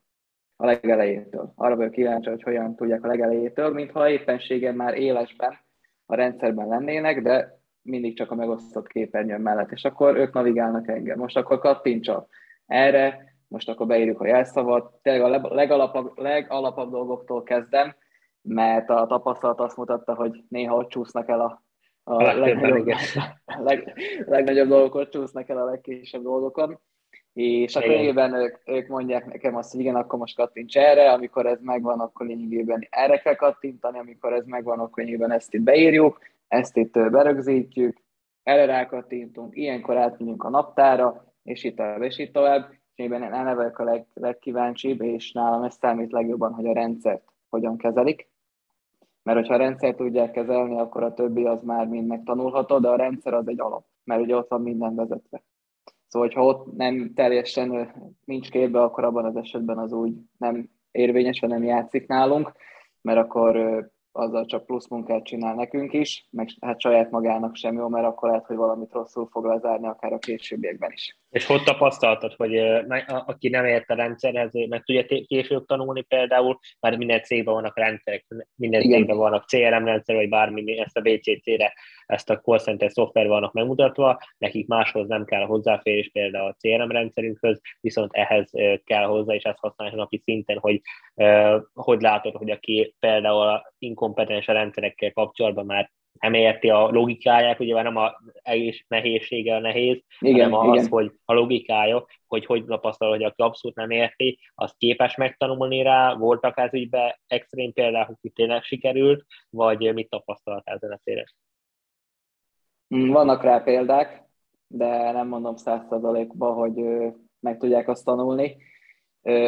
a 0.58 0.66
legelejétől. 0.66 1.54
Arra 1.56 1.76
vagyok 1.76 1.92
kíváncsi, 1.92 2.30
hogy 2.30 2.44
hogyan 2.44 2.76
tudják 2.76 3.04
a 3.04 3.08
legelejétől, 3.08 3.70
mintha 3.70 4.10
éppenségen 4.10 4.76
már 4.76 4.98
élesben 4.98 5.58
a 6.06 6.16
rendszerben 6.16 6.68
lennének, 6.68 7.22
de 7.22 7.55
mindig 7.86 8.16
csak 8.16 8.32
a 8.32 8.36
megosztott 8.36 8.88
képernyő 8.88 9.38
mellett, 9.38 9.72
és 9.72 9.84
akkor 9.84 10.18
ők 10.18 10.34
navigálnak 10.34 10.88
engem. 10.88 11.18
Most 11.20 11.38
akkor 11.38 11.60
kattintsa 11.60 12.28
erre, 12.66 13.34
most 13.48 13.70
akkor 13.70 13.88
beírjuk 13.88 14.22
a 14.22 14.28
jelszavat, 14.28 14.94
tényleg 15.02 15.22
a 15.22 15.54
legalapabb, 15.54 16.18
legalapabb 16.18 16.92
dolgoktól 16.92 17.44
kezdem, 17.44 17.96
mert 18.42 18.90
a 18.90 19.06
tapasztalat 19.08 19.60
azt 19.60 19.78
mutatta, 19.78 20.14
hogy 20.14 20.44
néha 20.50 20.76
ott 20.76 20.90
csúsznak 20.90 21.30
el 21.30 21.42
a, 21.42 21.64
a, 22.04 22.24
a 22.24 22.34
legnagyobb, 22.34 22.88
leg, 23.68 23.94
legnagyobb 24.26 24.68
dolgok, 24.68 24.96
ott 24.96 25.10
csúsznak 25.10 25.50
el 25.50 25.58
a 25.58 25.66
legkisebb 25.66 26.22
dolgokon, 26.22 26.80
és 27.34 27.76
akkor 27.76 27.90
lényegében 27.90 28.34
ők, 28.34 28.58
ők 28.66 28.88
mondják 28.88 29.26
nekem 29.26 29.56
azt, 29.56 29.72
hogy 29.72 29.80
igen, 29.80 29.96
akkor 29.96 30.20
most 30.20 30.36
kattints 30.36 30.78
erre, 30.78 31.12
amikor 31.12 31.46
ez 31.46 31.60
megvan, 31.62 32.00
akkor 32.00 32.26
lényegében 32.26 32.88
erre 32.90 33.18
kell 33.18 33.36
kattintani, 33.36 34.00
amikor 34.00 34.34
ez 34.34 34.46
megvan, 34.46 34.80
akkor 34.80 35.04
lényegében 35.04 35.32
ezt 35.32 35.54
itt 35.54 35.62
beírjuk, 35.62 36.20
ezt 36.48 36.78
itt 36.78 36.92
berögzítjük, 36.92 38.04
erre 38.44 38.66
rákattintunk, 38.66 39.56
ilyenkor 39.56 39.98
átmegyünk 39.98 40.44
a 40.44 40.50
naptára, 40.50 41.34
és 41.44 41.64
itt 41.64 41.76
tovább, 41.76 42.02
és 42.02 42.18
itt 42.18 42.34
tovább. 42.34 42.70
és 42.96 43.06
én 43.06 43.10
vagyok 43.56 43.80
a 43.80 43.84
leg, 43.84 44.06
legkíváncsibb, 44.14 45.02
és 45.02 45.32
nálam 45.32 45.64
ez 45.64 45.76
számít 45.76 46.12
legjobban, 46.12 46.54
hogy 46.54 46.66
a 46.66 46.74
rendszert 46.74 47.24
hogyan 47.50 47.78
kezelik. 47.78 48.30
Mert 49.24 49.38
hogyha 49.38 49.54
a 49.54 49.58
rendszert 49.58 49.98
tudják 49.98 50.32
kezelni, 50.32 50.80
akkor 50.80 51.04
a 51.04 51.14
többi 51.14 51.46
az 51.46 51.62
már 51.64 51.88
mind 51.88 52.08
megtanulható, 52.08 52.80
de 52.80 52.88
a 52.88 52.96
rendszer 52.96 53.34
az 53.34 53.48
egy 53.48 53.60
alap, 53.60 53.86
mert 54.04 54.22
ugye 54.22 54.36
ott 54.36 54.50
van 54.50 54.62
minden 54.62 54.96
vezetve. 54.96 55.44
Szóval, 56.08 56.28
hogyha 56.28 56.46
ott 56.46 56.76
nem 56.76 57.14
teljesen 57.14 57.94
nincs 58.26 58.50
képbe, 58.50 58.82
akkor 58.82 59.04
abban 59.04 59.26
az 59.26 59.36
esetben 59.36 59.78
az 59.78 59.92
úgy 59.92 60.14
nem 60.38 60.70
érvényes, 60.92 61.40
vagy 61.40 61.50
nem 61.50 61.64
játszik 61.64 62.08
nálunk, 62.08 62.52
mert 63.02 63.20
akkor 63.20 63.84
azzal 64.16 64.46
csak 64.46 64.66
plusz 64.66 64.88
munkát 64.88 65.24
csinál 65.24 65.56
nekünk 65.56 65.94
is, 65.94 66.28
meg 66.32 66.50
hát 66.62 66.80
saját 66.80 67.12
magának 67.12 67.56
sem 67.56 67.76
jó, 67.76 67.88
mert 67.88 68.06
akkor 68.06 68.30
lehet, 68.30 68.46
hogy 68.46 68.56
valamit 68.56 68.92
rosszul 68.92 69.28
fog 69.32 69.46
lezárni, 69.46 69.88
akár 69.88 70.14
a 70.14 70.18
későbbiekben 70.18 70.92
is. 70.92 71.18
És 71.36 71.46
hogy 71.46 71.64
tapasztaltad, 71.64 72.34
hogy 72.34 72.58
aki 73.08 73.50
nem 73.50 73.66
ért 73.66 73.90
a 73.90 73.96
rendszerhez, 73.96 74.52
meg 74.54 74.84
tudja 74.84 75.24
később 75.26 75.66
tanulni 75.66 76.02
például, 76.02 76.60
mert 76.80 76.98
minden 76.98 77.24
cégben 77.24 77.54
vannak 77.54 77.78
rendszerek, 77.78 78.26
minden 78.56 78.82
Igen. 78.82 78.98
cégben 78.98 79.18
vannak 79.18 79.46
CRM 79.46 79.86
rendszer, 79.86 80.16
vagy 80.16 80.30
bármi, 80.30 80.80
ezt 80.80 80.98
a 80.98 81.02
BCC-re, 81.02 81.74
ezt 82.06 82.30
a 82.30 82.40
call 82.40 82.60
center 82.60 82.92
szoftver 82.92 83.28
vannak 83.28 83.54
megmutatva, 83.54 84.20
nekik 84.38 84.68
máshoz 84.68 85.08
nem 85.08 85.26
kell 85.26 85.42
a 85.42 85.46
hozzáférés 85.46 86.10
például 86.14 86.48
a 86.48 86.58
CRM 86.60 86.90
rendszerünkhöz, 86.90 87.62
viszont 87.82 88.14
ehhez 88.14 88.52
kell 88.84 89.04
hozzá, 89.04 89.34
és 89.34 89.44
ezt 89.44 89.60
használni 89.60 89.96
napi 89.96 90.22
szinten, 90.24 90.58
hogy 90.58 90.82
hogy 91.74 92.02
látod, 92.02 92.36
hogy 92.36 92.50
aki 92.50 92.96
például 93.00 93.48
a 93.48 93.74
inkompetens 93.78 94.46
rendszerekkel 94.46 95.12
kapcsolatban 95.12 95.66
már 95.66 95.92
nem 96.20 96.34
érti 96.34 96.70
a 96.70 96.90
logikáját, 96.90 97.60
ugye 97.60 97.82
nem 97.82 97.96
a 97.96 98.12
egész 98.42 98.86
nehézsége 98.88 99.56
a 99.56 99.60
nehéz, 99.60 100.04
igen, 100.20 100.52
hanem 100.52 100.72
az, 100.72 100.78
igen. 100.78 100.90
hogy 100.90 101.12
a 101.26 101.34
logikája, 101.34 102.06
hogy 102.28 102.46
hogy 102.46 102.66
tapasztal, 102.66 103.10
hogy 103.10 103.24
aki 103.24 103.42
abszolút 103.42 103.78
nem 103.78 103.90
érti, 103.90 104.40
az 104.56 104.74
képes 104.78 105.16
megtanulni 105.16 105.82
rá, 105.82 106.14
voltak 106.14 106.58
ez 106.58 106.74
ügyben 106.74 107.16
extrém 107.28 107.74
példák, 107.74 108.08
hogy 108.08 108.32
tényleg 108.34 108.64
sikerült, 108.64 109.26
vagy 109.50 109.94
mit 109.94 110.10
tapasztalt 110.10 110.68
ezen 110.68 110.92
a 110.92 111.00
téren? 111.04 111.34
Mm, 112.96 113.12
vannak 113.12 113.44
rá 113.44 113.60
példák, 113.60 114.24
de 114.68 115.12
nem 115.12 115.28
mondom 115.28 115.56
százszerzalékban, 115.56 116.54
hogy 116.54 116.74
meg 117.40 117.58
tudják 117.58 117.88
azt 117.88 118.06
tanulni. 118.06 118.58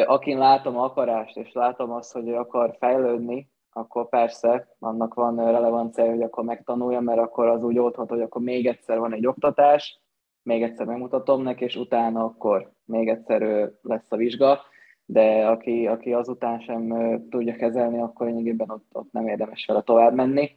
Akin 0.04 0.38
látom 0.38 0.78
akarást, 0.78 1.36
és 1.36 1.52
látom 1.52 1.90
azt, 1.90 2.12
hogy 2.12 2.28
ő 2.28 2.34
akar 2.34 2.76
fejlődni, 2.78 3.50
akkor 3.78 4.08
persze 4.08 4.68
annak 4.78 5.14
van 5.14 5.36
relevancia, 5.36 6.10
hogy 6.10 6.22
akkor 6.22 6.44
megtanulja, 6.44 7.00
mert 7.00 7.18
akkor 7.18 7.46
az 7.46 7.62
úgy 7.62 7.78
oldhat, 7.78 8.08
hogy 8.08 8.20
akkor 8.20 8.42
még 8.42 8.66
egyszer 8.66 8.98
van 8.98 9.14
egy 9.14 9.26
oktatás, 9.26 10.00
még 10.42 10.62
egyszer 10.62 10.86
megmutatom 10.86 11.42
neki, 11.42 11.64
és 11.64 11.76
utána 11.76 12.24
akkor 12.24 12.72
még 12.84 13.08
egyszer 13.08 13.70
lesz 13.82 14.12
a 14.12 14.16
vizsga, 14.16 14.60
de 15.04 15.46
aki, 15.46 15.86
aki 15.86 16.12
azután 16.12 16.60
sem 16.60 16.88
tudja 17.30 17.54
kezelni, 17.56 18.00
akkor 18.00 18.26
lényegében 18.26 18.70
ott, 18.70 18.86
ott 18.92 19.12
nem 19.12 19.26
érdemes 19.26 19.66
vele 19.66 19.82
tovább 19.82 20.14
menni. 20.14 20.50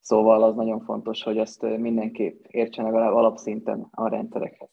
Szóval 0.00 0.42
az 0.42 0.54
nagyon 0.54 0.80
fontos, 0.80 1.22
hogy 1.22 1.38
ezt 1.38 1.62
mindenképp 1.62 2.44
értsen 2.50 2.84
legalább 2.84 3.12
alapszinten 3.12 3.88
a 3.90 4.08
rendszerekhez. 4.08 4.68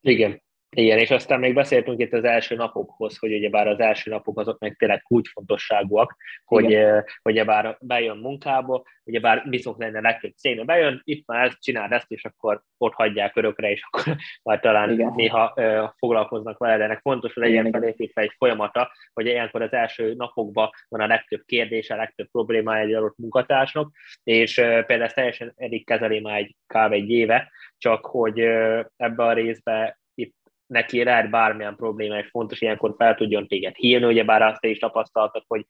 Igen, 0.00 0.42
igen, 0.76 0.98
és 0.98 1.10
aztán 1.10 1.40
még 1.40 1.54
beszéltünk 1.54 2.00
itt 2.00 2.12
az 2.12 2.24
első 2.24 2.54
napokhoz, 2.54 3.18
hogy 3.18 3.34
ugyebár 3.34 3.68
az 3.68 3.80
első 3.80 4.10
napok 4.10 4.38
azok 4.38 4.58
meg 4.58 4.76
tényleg 4.76 5.02
kulcsfontosságúak, 5.02 6.16
hogy, 6.44 6.78
hogy 7.22 7.44
bár 7.44 7.76
bejön 7.80 8.16
munkába, 8.16 8.82
ugyebár 9.04 9.48
biztos 9.48 9.74
lenne 9.78 10.00
legtöbb 10.00 10.32
cégnél 10.36 10.64
bejön, 10.64 11.00
itt 11.04 11.26
már 11.26 11.46
ezt, 11.46 11.60
csinál 11.60 11.92
ezt, 11.92 12.10
és 12.10 12.24
akkor 12.24 12.62
ott 12.78 12.92
hagyják 12.92 13.36
örökre, 13.36 13.70
és 13.70 13.82
akkor 13.90 14.16
majd 14.42 14.60
talán 14.60 14.90
igen. 14.90 15.12
néha 15.14 15.52
uh, 15.56 15.90
foglalkoznak 15.96 16.58
vele, 16.58 16.76
de 16.76 16.84
ennek 16.84 17.00
fontos, 17.00 17.32
hogy 17.34 17.42
legyen 17.42 17.70
felépítve 17.70 18.22
egy 18.22 18.34
folyamata, 18.36 18.92
hogy 19.12 19.26
ilyenkor 19.26 19.62
az 19.62 19.72
első 19.72 20.14
napokban 20.14 20.70
van 20.88 21.00
a 21.00 21.06
legtöbb 21.06 21.42
kérdése, 21.46 21.94
a 21.94 21.96
legtöbb 21.96 22.28
problémája 22.30 22.84
egy 22.84 22.94
adott 22.94 23.18
munkatársnak, 23.18 23.92
és 24.22 24.58
uh, 24.58 24.64
például 24.66 25.02
ezt 25.02 25.14
teljesen 25.14 25.52
eddig 25.56 25.86
kezeli 25.86 26.20
már 26.20 26.38
egy 26.38 26.56
kb. 26.66 26.92
egy 26.92 27.10
éve, 27.10 27.50
csak 27.78 28.06
hogy 28.06 28.40
uh, 28.40 28.84
ebbe 28.96 29.24
a 29.24 29.32
részbe 29.32 30.00
neki 30.72 31.04
lehet 31.04 31.30
bármilyen 31.30 31.76
probléma, 31.76 32.18
és 32.18 32.28
fontos, 32.30 32.60
ilyenkor 32.60 32.94
fel 32.98 33.14
tudjon 33.14 33.46
téged 33.48 33.74
hívni, 33.74 34.06
ugye 34.06 34.24
bár 34.24 34.42
azt 34.42 34.64
is 34.64 34.78
tapasztaltad, 34.78 35.44
hogy 35.46 35.64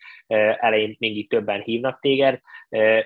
elején 0.56 0.97
mindig 0.99 1.28
többen 1.28 1.61
hívnak 1.61 2.00
téged, 2.00 2.40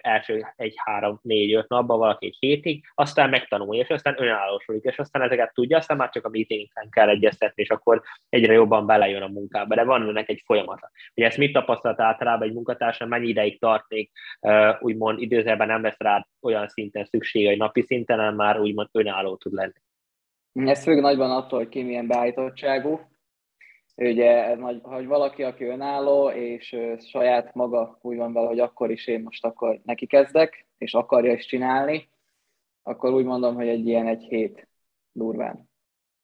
első 0.01 0.47
egy, 0.57 0.75
három, 0.77 1.19
négy, 1.23 1.55
öt 1.55 1.69
napban, 1.69 1.99
valaki 1.99 2.27
egy 2.27 2.37
hétig, 2.39 2.85
aztán 2.95 3.31
megtanulja, 3.31 3.83
és 3.83 3.89
aztán 3.89 4.15
önállósodik, 4.19 4.85
és 4.85 4.99
aztán 4.99 5.23
ezeket 5.23 5.55
tudja, 5.55 5.77
aztán 5.77 5.97
már 5.97 6.11
csak 6.11 6.25
a 6.25 6.29
meetingen 6.29 6.89
kell 6.91 7.09
egyeztetni, 7.09 7.63
és 7.63 7.71
akkor 7.71 8.03
egyre 8.29 8.53
jobban 8.53 8.87
belejön 8.87 9.23
a 9.23 9.29
munkába, 9.29 9.75
de 9.75 9.85
van 9.85 10.09
ennek 10.09 10.29
egy 10.29 10.43
folyamata. 10.45 10.91
Ugye 11.15 11.27
ezt 11.27 11.39
mit 11.39 11.53
tapasztalt 11.53 12.01
általában 12.01 12.49
egy 12.49 12.55
munkatársam, 12.55 13.09
mennyi 13.09 13.29
ideig 13.29 13.59
tartnék, 13.61 14.11
úgymond 14.81 15.21
időzőben 15.21 15.67
nem 15.67 15.83
lesz 15.83 15.99
rá 15.99 16.27
olyan 16.43 16.69
szinten 16.69 17.05
szüksége, 17.05 17.49
hogy 17.49 17.59
napi 17.59 17.83
szinten, 17.83 18.19
hanem 18.19 18.35
már 18.35 18.61
úgymond 18.61 18.89
önálló 18.93 19.37
tud 19.37 19.53
lenni. 19.53 19.85
Ez 20.65 20.83
függ 20.83 21.01
nagyban 21.01 21.31
attól, 21.31 21.59
hogy 21.59 21.69
ki 21.69 21.83
milyen 21.83 22.07
beállítottságú. 22.07 23.01
Ugye, 23.97 24.57
hogy 24.83 25.07
valaki, 25.07 25.43
aki 25.43 25.65
önálló, 25.65 26.29
és 26.31 26.77
saját 26.99 27.55
maga 27.55 27.99
úgy 28.03 28.17
van 28.17 28.33
vele, 28.33 28.47
hogy 28.47 28.61
akkor 28.61 28.91
is 28.91 29.07
én 29.07 29.23
most 29.23 29.45
akkor 29.45 29.81
neki 29.85 30.07
kezdek, 30.07 30.67
és 30.79 30.95
akarja 30.95 31.33
is 31.33 31.47
csinálni, 31.47 32.09
akkor 32.83 33.13
úgy 33.13 33.25
mondom, 33.25 33.55
hogy 33.55 33.69
egy 33.69 33.87
ilyen 33.87 34.07
egy 34.07 34.23
hét 34.23 34.69
durván. 35.13 35.69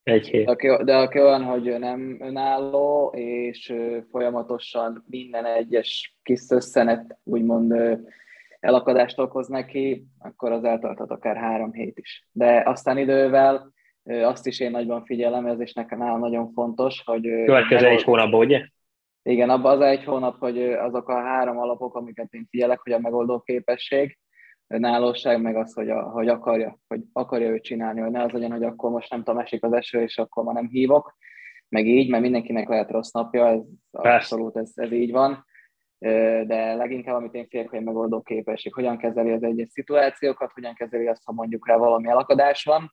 Egy 0.03 0.29
hét. 0.29 0.45
De 0.45 0.51
aki, 0.51 0.85
de 0.85 0.97
aki 0.97 1.21
olyan, 1.21 1.45
hogy 1.45 1.79
nem 1.79 2.17
önálló, 2.21 3.13
és 3.15 3.75
folyamatosan 4.11 5.05
minden 5.09 5.45
egyes 5.45 6.19
kis 6.23 6.41
összenet 6.49 7.19
úgymond 7.25 7.75
elakadást 8.61 9.19
okoz 9.19 9.49
neki, 9.49 10.07
akkor 10.19 10.53
az 10.53 10.65
eltarthat 10.65 11.11
akár 11.11 11.37
három 11.37 11.73
hét 11.73 11.99
is. 11.99 12.29
De 12.33 12.63
aztán 12.67 12.99
idővel 12.99 13.73
azt 14.05 14.47
is 14.47 14.61
én 14.61 14.71
nagyban 14.71 15.05
figyelem, 15.05 15.47
ez 15.47 15.61
is 15.61 15.73
nekem 15.73 15.99
nálam 15.99 16.21
nagyon 16.21 16.53
fontos, 16.53 17.03
hogy... 17.05 17.23
Következő 17.23 17.87
egy 17.87 18.03
hónapban, 18.03 18.41
ugye? 18.41 18.67
Igen, 19.23 19.51
abban 19.51 19.73
az 19.73 19.81
egy 19.81 20.05
hónap, 20.05 20.39
hogy 20.39 20.63
azok 20.63 21.09
a 21.09 21.21
három 21.21 21.59
alapok, 21.59 21.95
amiket 21.95 22.33
én 22.33 22.47
figyelek, 22.51 22.81
hogy 22.81 22.93
a 22.93 22.99
megoldó 22.99 23.41
képesség, 23.41 24.19
önállóság, 24.67 25.43
meg 25.43 25.57
az, 25.57 25.75
hogy, 25.75 25.91
a, 25.91 26.03
hogy 26.03 26.29
akarja, 26.29 26.79
hogy 26.89 27.01
akarja 27.13 27.49
ő 27.49 27.61
csinálni, 27.61 28.01
hogy 28.01 28.11
ne 28.11 28.23
az 28.23 28.31
legyen, 28.31 28.51
hogy 28.51 28.65
akkor 28.65 28.91
most 28.91 29.11
nem 29.11 29.23
tudom, 29.23 29.41
esik 29.41 29.65
az 29.65 29.73
eső, 29.73 30.03
és 30.03 30.19
akkor 30.19 30.45
ma 30.45 30.53
nem 30.53 30.69
hívok, 30.69 31.17
meg 31.69 31.87
így, 31.87 32.11
mert 32.11 32.23
mindenkinek 32.23 32.69
lehet 32.69 32.91
rossz 32.91 33.11
napja, 33.11 33.49
ez 33.49 33.61
abszolút 33.91 34.57
ez, 34.57 34.73
ez 34.75 34.93
így 34.93 35.11
van, 35.11 35.45
de 36.47 36.75
leginkább, 36.75 37.17
amit 37.17 37.35
én 37.35 37.49
félek, 37.49 37.71
hogy 37.71 37.83
megoldó 37.83 38.21
képesség, 38.21 38.73
hogyan 38.73 38.99
kezeli 38.99 39.31
az 39.31 39.43
egyes 39.43 39.69
szituációkat, 39.69 40.53
hogyan 40.53 40.75
kezeli 40.75 41.07
azt, 41.07 41.25
ha 41.25 41.33
mondjuk 41.33 41.69
rá 41.69 41.77
valami 41.77 42.09
elakadás 42.09 42.65
van, 42.65 42.93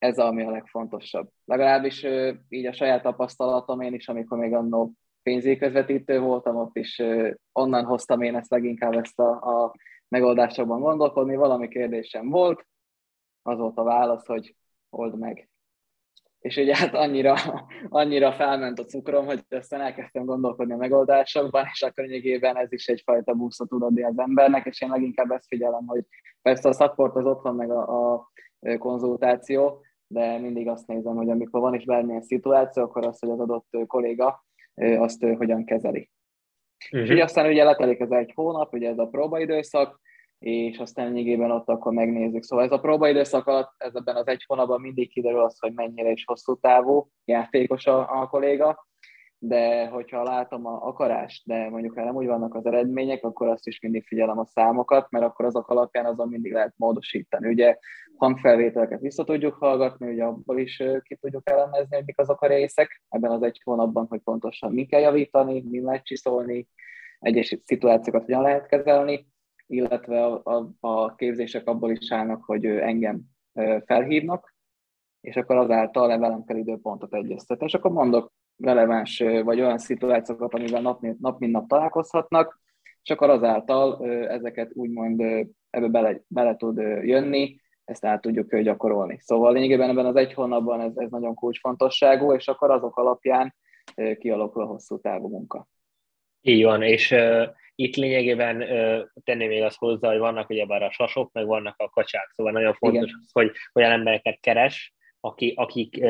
ez 0.00 0.18
ami 0.18 0.44
a 0.44 0.50
legfontosabb. 0.50 1.28
Legalábbis 1.44 2.06
így 2.48 2.66
a 2.66 2.72
saját 2.72 3.02
tapasztalatom 3.02 3.80
én 3.80 3.94
is, 3.94 4.08
amikor 4.08 4.38
még 4.38 4.54
annó 4.54 4.92
pénzéközvetítő 5.22 6.20
voltam, 6.20 6.56
ott 6.56 6.76
is 6.76 7.02
onnan 7.52 7.84
hoztam 7.84 8.22
én 8.22 8.36
ezt 8.36 8.50
leginkább 8.50 8.92
ezt 8.92 9.18
a, 9.18 9.30
a 9.30 9.74
megoldásokban 10.08 10.80
gondolkodni. 10.80 11.36
Valami 11.36 11.68
kérdésem 11.68 12.28
volt, 12.28 12.66
az 13.42 13.58
volt 13.58 13.78
a 13.78 13.82
válasz, 13.82 14.26
hogy 14.26 14.54
old 14.90 15.18
meg. 15.18 15.48
És 16.38 16.56
ugye 16.56 16.76
hát 16.76 16.94
annyira, 16.94 17.34
annyira 17.88 18.32
felment 18.32 18.78
a 18.78 18.84
cukrom, 18.84 19.26
hogy 19.26 19.44
aztán 19.48 19.80
elkezdtem 19.80 20.24
gondolkodni 20.24 20.72
a 20.72 20.76
megoldásokban, 20.76 21.64
és 21.72 21.82
akkor 21.82 22.04
lényegében 22.04 22.56
ez 22.56 22.72
is 22.72 22.86
egyfajta 22.86 23.34
buszot 23.34 23.68
tud 23.68 23.82
adni 23.82 24.02
az 24.02 24.18
embernek, 24.18 24.66
és 24.66 24.80
én 24.80 24.88
leginkább 24.88 25.30
ezt 25.30 25.46
figyelem, 25.46 25.86
hogy 25.86 26.04
persze 26.42 26.68
a 26.68 26.72
support 26.72 27.16
az 27.16 27.26
ott 27.26 27.42
van, 27.42 27.54
meg 27.54 27.70
a, 27.70 28.14
a 28.14 28.30
konzultáció, 28.78 29.82
de 30.12 30.38
mindig 30.38 30.68
azt 30.68 30.86
nézem, 30.86 31.16
hogy 31.16 31.30
amikor 31.30 31.60
van 31.60 31.74
is 31.74 31.84
bármilyen 31.84 32.22
szituáció, 32.22 32.82
akkor 32.82 33.06
azt, 33.06 33.20
hogy 33.20 33.30
az 33.30 33.40
adott 33.40 33.68
kolléga 33.86 34.44
azt 34.74 35.22
hogyan 35.22 35.64
kezeli. 35.64 36.10
Uh-huh. 36.84 37.00
És 37.00 37.10
így 37.14 37.20
aztán 37.20 37.46
ugye 37.46 37.64
letelik 37.64 38.00
ez 38.00 38.10
egy 38.10 38.32
hónap, 38.34 38.72
ugye 38.72 38.88
ez 38.88 38.98
a 38.98 39.06
próbaidőszak, 39.06 40.00
és 40.38 40.78
aztán 40.78 41.06
lényegében 41.06 41.50
ott 41.50 41.68
akkor 41.68 41.92
megnézzük. 41.92 42.42
Szóval 42.42 42.64
ez 42.64 42.72
a 42.72 42.80
próbaidőszak 42.80 43.46
alatt, 43.46 43.72
ez 43.78 43.94
ebben 43.94 44.16
az 44.16 44.26
egy 44.26 44.44
hónapban 44.46 44.80
mindig 44.80 45.10
kiderül 45.10 45.40
az, 45.40 45.58
hogy 45.58 45.72
mennyire 45.72 46.10
is 46.10 46.24
hosszú 46.24 46.56
távú 46.56 47.08
játékos 47.24 47.86
a, 47.86 48.20
a 48.20 48.28
kolléga, 48.28 48.86
de 49.42 49.86
hogyha 49.86 50.22
látom 50.22 50.66
a 50.66 50.86
akarást, 50.86 51.46
de 51.46 51.68
mondjuk 51.68 51.94
ha 51.94 52.04
nem 52.04 52.14
úgy 52.14 52.26
vannak 52.26 52.54
az 52.54 52.66
eredmények, 52.66 53.24
akkor 53.24 53.48
azt 53.48 53.66
is 53.66 53.80
mindig 53.80 54.06
figyelem 54.06 54.38
a 54.38 54.44
számokat, 54.44 55.10
mert 55.10 55.24
akkor 55.24 55.44
azok 55.44 55.68
alapján 55.68 56.06
azon 56.06 56.28
mindig 56.28 56.52
lehet 56.52 56.74
módosítani. 56.76 57.48
Ugye 57.48 57.76
hangfelvételeket 58.16 59.00
vissza 59.00 59.24
tudjuk 59.24 59.54
hallgatni, 59.54 60.12
ugye 60.12 60.24
abból 60.24 60.58
is 60.58 60.82
ki 61.02 61.16
tudjuk 61.16 61.50
elemezni, 61.50 61.96
hogy 61.96 62.04
mik 62.06 62.18
azok 62.18 62.40
a 62.42 62.46
részek 62.46 63.02
ebben 63.08 63.30
az 63.30 63.42
egy 63.42 63.60
hónapban, 63.64 64.06
hogy 64.08 64.20
pontosan 64.20 64.72
mi 64.72 64.86
kell 64.86 65.00
javítani, 65.00 65.64
mi 65.70 65.80
lehet 65.80 66.04
csiszolni, 66.04 66.68
egyes 67.18 67.56
szituációkat 67.64 68.24
hogyan 68.24 68.42
lehet 68.42 68.66
kezelni, 68.66 69.26
illetve 69.66 70.24
a, 70.24 70.40
a, 70.44 70.70
a 70.80 71.14
képzések 71.14 71.68
abból 71.68 71.90
is 71.90 72.12
állnak, 72.12 72.44
hogy 72.44 72.66
engem 72.66 73.20
felhívnak, 73.84 74.54
és 75.20 75.36
akkor 75.36 75.56
azáltal 75.56 76.18
velem 76.18 76.44
kell 76.44 76.56
időpontot 76.56 77.14
egyeztetni. 77.14 77.66
És 77.66 77.74
akkor 77.74 77.90
mondok 77.90 78.32
releváns 78.60 79.18
vagy 79.18 79.60
olyan 79.60 79.78
szituációkat, 79.78 80.54
amivel 80.54 80.80
nap, 80.80 81.00
nap 81.18 81.38
mint 81.38 81.52
nap 81.52 81.68
találkozhatnak, 81.68 82.60
és 83.02 83.10
akkor 83.10 83.30
azáltal 83.30 84.08
ezeket 84.28 84.70
úgymond 84.74 85.20
ebbe 85.70 85.88
bele, 85.88 86.20
bele 86.26 86.56
tud 86.56 86.78
jönni, 87.02 87.60
ezt 87.84 88.04
át 88.04 88.20
tudjuk 88.20 88.56
gyakorolni. 88.56 89.18
Szóval 89.20 89.52
lényegében 89.52 89.90
ebben 89.90 90.06
az 90.06 90.16
egy 90.16 90.34
hónapban 90.34 90.80
ez, 90.80 90.92
ez 90.94 91.10
nagyon 91.10 91.34
kulcsfontosságú, 91.34 92.34
és 92.34 92.48
akkor 92.48 92.70
azok 92.70 92.96
alapján 92.96 93.54
kialakul 94.18 94.62
a 94.62 94.66
hosszú 94.66 95.00
távú 95.00 95.28
munka. 95.28 95.68
Így 96.40 96.64
van, 96.64 96.82
és 96.82 97.10
uh, 97.10 97.46
itt 97.74 97.96
lényegében 97.96 98.62
uh, 98.62 99.00
tenni 99.24 99.46
még 99.46 99.62
azt 99.62 99.78
hozzá, 99.78 100.08
hogy 100.08 100.18
vannak 100.18 100.50
ugyebár 100.50 100.82
a 100.82 100.90
sasok, 100.90 101.32
meg 101.32 101.46
vannak 101.46 101.74
a 101.78 101.88
kacsák, 101.88 102.30
szóval 102.34 102.52
nagyon 102.52 102.74
fontos, 102.74 103.10
az, 103.20 103.32
hogy 103.32 103.50
olyan 103.74 103.90
embereket 103.90 104.40
keres, 104.40 104.94
aki, 105.20 105.52
akik, 105.56 106.04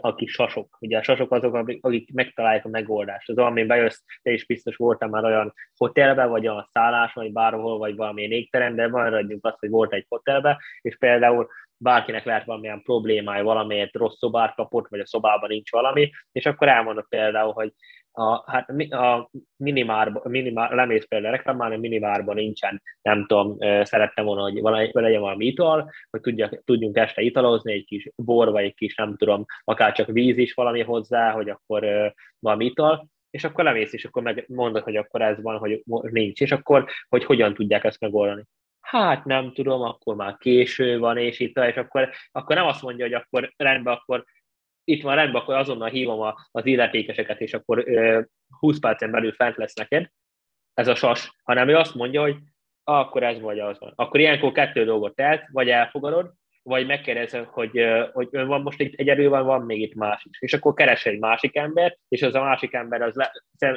akik 0.00 0.28
sasok. 0.28 0.76
Ugye 0.80 0.98
a 0.98 1.02
sasok 1.02 1.32
azok, 1.32 1.54
akik 1.80 2.12
megtalálják 2.12 2.64
a 2.64 2.68
megoldást. 2.68 3.28
Az 3.28 3.38
ami 3.38 3.64
bejössz, 3.64 4.00
te 4.22 4.30
is 4.30 4.46
biztos 4.46 4.76
voltam 4.76 5.10
már 5.10 5.24
olyan 5.24 5.54
hotelbe, 5.76 6.24
vagy 6.24 6.46
a 6.46 6.68
szállás, 6.72 7.12
vagy 7.12 7.32
bárhol, 7.32 7.78
vagy 7.78 7.96
valami 7.96 8.22
égterem, 8.22 8.74
de 8.74 8.88
maradjunk 8.88 9.46
azt, 9.46 9.58
hogy 9.58 9.70
volt 9.70 9.92
egy 9.92 10.06
hotelbe, 10.08 10.58
és 10.80 10.96
például 10.96 11.48
bárkinek 11.78 12.24
lehet 12.24 12.44
valamilyen 12.44 12.82
problémája, 12.82 13.44
valamiért 13.44 13.94
rossz 13.94 14.16
szobát 14.18 14.54
kapott, 14.54 14.88
vagy 14.88 15.00
a 15.00 15.06
szobában 15.06 15.48
nincs 15.48 15.70
valami, 15.70 16.10
és 16.32 16.46
akkor 16.46 16.68
elmondok 16.68 17.08
például, 17.08 17.52
hogy 17.52 17.72
a, 18.18 18.50
hát 18.50 18.70
a 18.90 19.30
minimár, 19.56 20.20
minimár, 20.22 20.72
lemész 20.72 21.04
például 21.04 21.32
reklamálni, 21.32 21.76
minimárban 21.76 22.34
nincsen, 22.34 22.82
nem 23.02 23.26
tudom, 23.26 23.56
szerettem 23.82 24.24
volna, 24.24 24.42
hogy 24.42 24.60
valami, 24.60 24.90
legyen 24.92 25.20
valami 25.20 25.44
ital, 25.44 25.90
hogy 26.10 26.20
tudjak, 26.20 26.62
tudjunk 26.64 26.96
este 26.96 27.22
italozni, 27.22 27.72
egy 27.72 27.84
kis 27.84 28.10
bor, 28.16 28.50
vagy 28.50 28.64
egy 28.64 28.74
kis, 28.74 28.94
nem 28.94 29.16
tudom, 29.16 29.44
akár 29.64 29.92
csak 29.92 30.06
víz 30.06 30.36
is 30.36 30.54
valami 30.54 30.82
hozzá, 30.82 31.30
hogy 31.30 31.48
akkor 31.48 32.12
valami 32.38 32.64
ital, 32.64 33.08
és 33.30 33.44
akkor 33.44 33.64
lemész, 33.64 33.92
és 33.92 34.04
akkor 34.04 34.22
meg 34.22 34.44
mondod, 34.48 34.82
hogy 34.82 34.96
akkor 34.96 35.22
ez 35.22 35.42
van, 35.42 35.58
hogy 35.58 35.82
nincs, 36.10 36.40
és 36.40 36.52
akkor, 36.52 36.88
hogy 37.08 37.24
hogyan 37.24 37.54
tudják 37.54 37.84
ezt 37.84 38.00
megoldani. 38.00 38.44
Hát 38.80 39.24
nem 39.24 39.52
tudom, 39.52 39.82
akkor 39.82 40.14
már 40.14 40.36
késő 40.36 40.98
van, 40.98 41.16
és 41.16 41.40
itt, 41.40 41.56
és 41.58 41.76
akkor, 41.76 42.10
akkor 42.32 42.56
nem 42.56 42.66
azt 42.66 42.82
mondja, 42.82 43.04
hogy 43.04 43.14
akkor 43.14 43.52
rendben, 43.56 43.94
akkor 43.94 44.24
itt 44.88 45.02
van 45.02 45.14
rendben, 45.14 45.42
akkor 45.42 45.54
azonnal 45.54 45.88
hívom 45.88 46.34
az 46.50 46.66
illetékeseket, 46.66 47.40
és 47.40 47.54
akkor 47.54 47.84
20 48.58 48.78
percen 48.78 49.10
belül 49.10 49.32
fent 49.32 49.56
lesz 49.56 49.74
neked 49.74 50.10
ez 50.74 50.88
a 50.88 50.94
sas, 50.94 51.32
hanem 51.42 51.68
ő 51.68 51.76
azt 51.76 51.94
mondja, 51.94 52.20
hogy 52.20 52.36
akkor 52.84 53.22
ez 53.22 53.40
vagy 53.40 53.58
az 53.58 53.78
van. 53.78 53.92
Akkor 53.96 54.20
ilyenkor 54.20 54.52
kettő 54.52 54.84
dolgot 54.84 55.14
telt, 55.14 55.44
vagy 55.52 55.68
elfogadod, 55.68 56.32
vagy 56.62 56.86
megkérdezed, 56.86 57.44
hogy, 57.44 57.84
hogy 58.12 58.28
ön 58.30 58.46
van 58.46 58.62
most 58.62 58.80
itt 58.80 58.94
egyedül 58.94 59.28
van, 59.28 59.44
van 59.44 59.62
még 59.62 59.80
itt 59.80 59.94
más 59.94 60.26
is. 60.30 60.40
És 60.40 60.52
akkor 60.52 60.74
keres 60.74 61.06
egy 61.06 61.18
másik 61.18 61.56
ember, 61.56 61.96
és 62.08 62.22
az 62.22 62.34
a 62.34 62.42
másik 62.42 62.72
ember 62.72 63.02
az 63.02 63.14
le, 63.14 63.32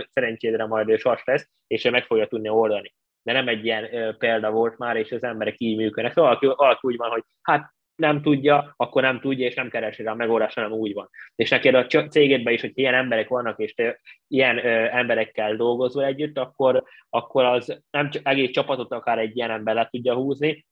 szerencsédre 0.09 0.65
majd 0.65 0.89
ő 0.89 0.97
sas 0.97 1.21
lesz, 1.25 1.49
és 1.67 1.85
ő 1.85 1.89
meg 1.89 2.05
fogja 2.05 2.27
tudni 2.27 2.49
oldani. 2.49 2.93
De 3.21 3.31
nem 3.31 3.47
egy 3.47 3.65
ilyen 3.65 4.15
példa 4.17 4.51
volt 4.51 4.77
már, 4.77 4.95
és 4.95 5.11
az 5.11 5.23
emberek 5.23 5.55
így 5.57 5.77
működnek. 5.77 6.13
Szóval 6.13 6.55
valaki 6.55 6.87
úgy 6.87 6.97
van, 6.97 7.09
hogy 7.09 7.23
hát 7.41 7.73
nem 7.99 8.21
tudja, 8.21 8.73
akkor 8.77 9.01
nem 9.01 9.19
tudja, 9.19 9.45
és 9.45 9.55
nem 9.55 9.69
keresi 9.69 10.03
rá 10.03 10.11
a 10.11 10.15
megoldást, 10.15 10.55
hanem 10.55 10.71
úgy 10.71 10.93
van. 10.93 11.09
És 11.35 11.49
neked 11.49 11.75
a 11.75 11.85
cégedben 11.85 12.53
is, 12.53 12.61
hogy 12.61 12.71
ilyen 12.73 12.93
emberek 12.93 13.27
vannak, 13.27 13.59
és 13.59 13.73
te 13.73 13.99
ilyen 14.27 14.57
ö, 14.57 14.69
emberekkel 14.91 15.55
dolgozol 15.55 16.05
együtt, 16.05 16.37
akkor, 16.37 16.83
akkor 17.09 17.43
az 17.43 17.81
nem 17.91 18.09
csak 18.09 18.27
egész 18.27 18.51
csapatot 18.51 18.91
akár 18.91 19.17
egy 19.17 19.37
ilyen 19.37 19.51
ember 19.51 19.75
le 19.75 19.87
tudja 19.91 20.13
húzni, 20.13 20.65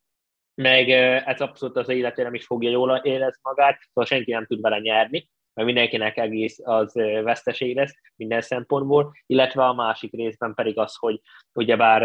meg 0.54 0.90
ez 0.90 1.40
abszolút 1.40 1.76
az 1.76 1.88
életére 1.88 2.26
nem 2.26 2.34
is 2.34 2.44
fogja 2.44 2.70
jól 2.70 3.00
érezni 3.02 3.40
magát, 3.42 3.78
szóval 3.80 4.04
senki 4.04 4.30
nem 4.30 4.46
tud 4.46 4.60
vele 4.60 4.78
nyerni, 4.78 5.28
mert 5.54 5.66
mindenkinek 5.66 6.16
egész 6.16 6.58
az 6.62 6.92
veszteség 7.22 7.76
lesz 7.76 7.94
minden 8.16 8.40
szempontból, 8.40 9.12
illetve 9.26 9.64
a 9.64 9.74
másik 9.74 10.12
részben 10.12 10.54
pedig 10.54 10.78
az, 10.78 10.96
hogy 10.96 11.20
ugyebár 11.52 12.02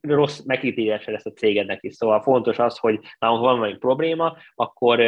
rossz 0.00 0.40
megítélése 0.44 1.10
lesz 1.10 1.26
a 1.26 1.32
cégednek 1.32 1.82
is. 1.82 1.94
Szóval 1.94 2.22
fontos 2.22 2.58
az, 2.58 2.78
hogy 2.78 3.00
nálunk 3.18 3.42
van 3.42 3.58
valami 3.58 3.76
probléma, 3.76 4.36
akkor 4.54 5.00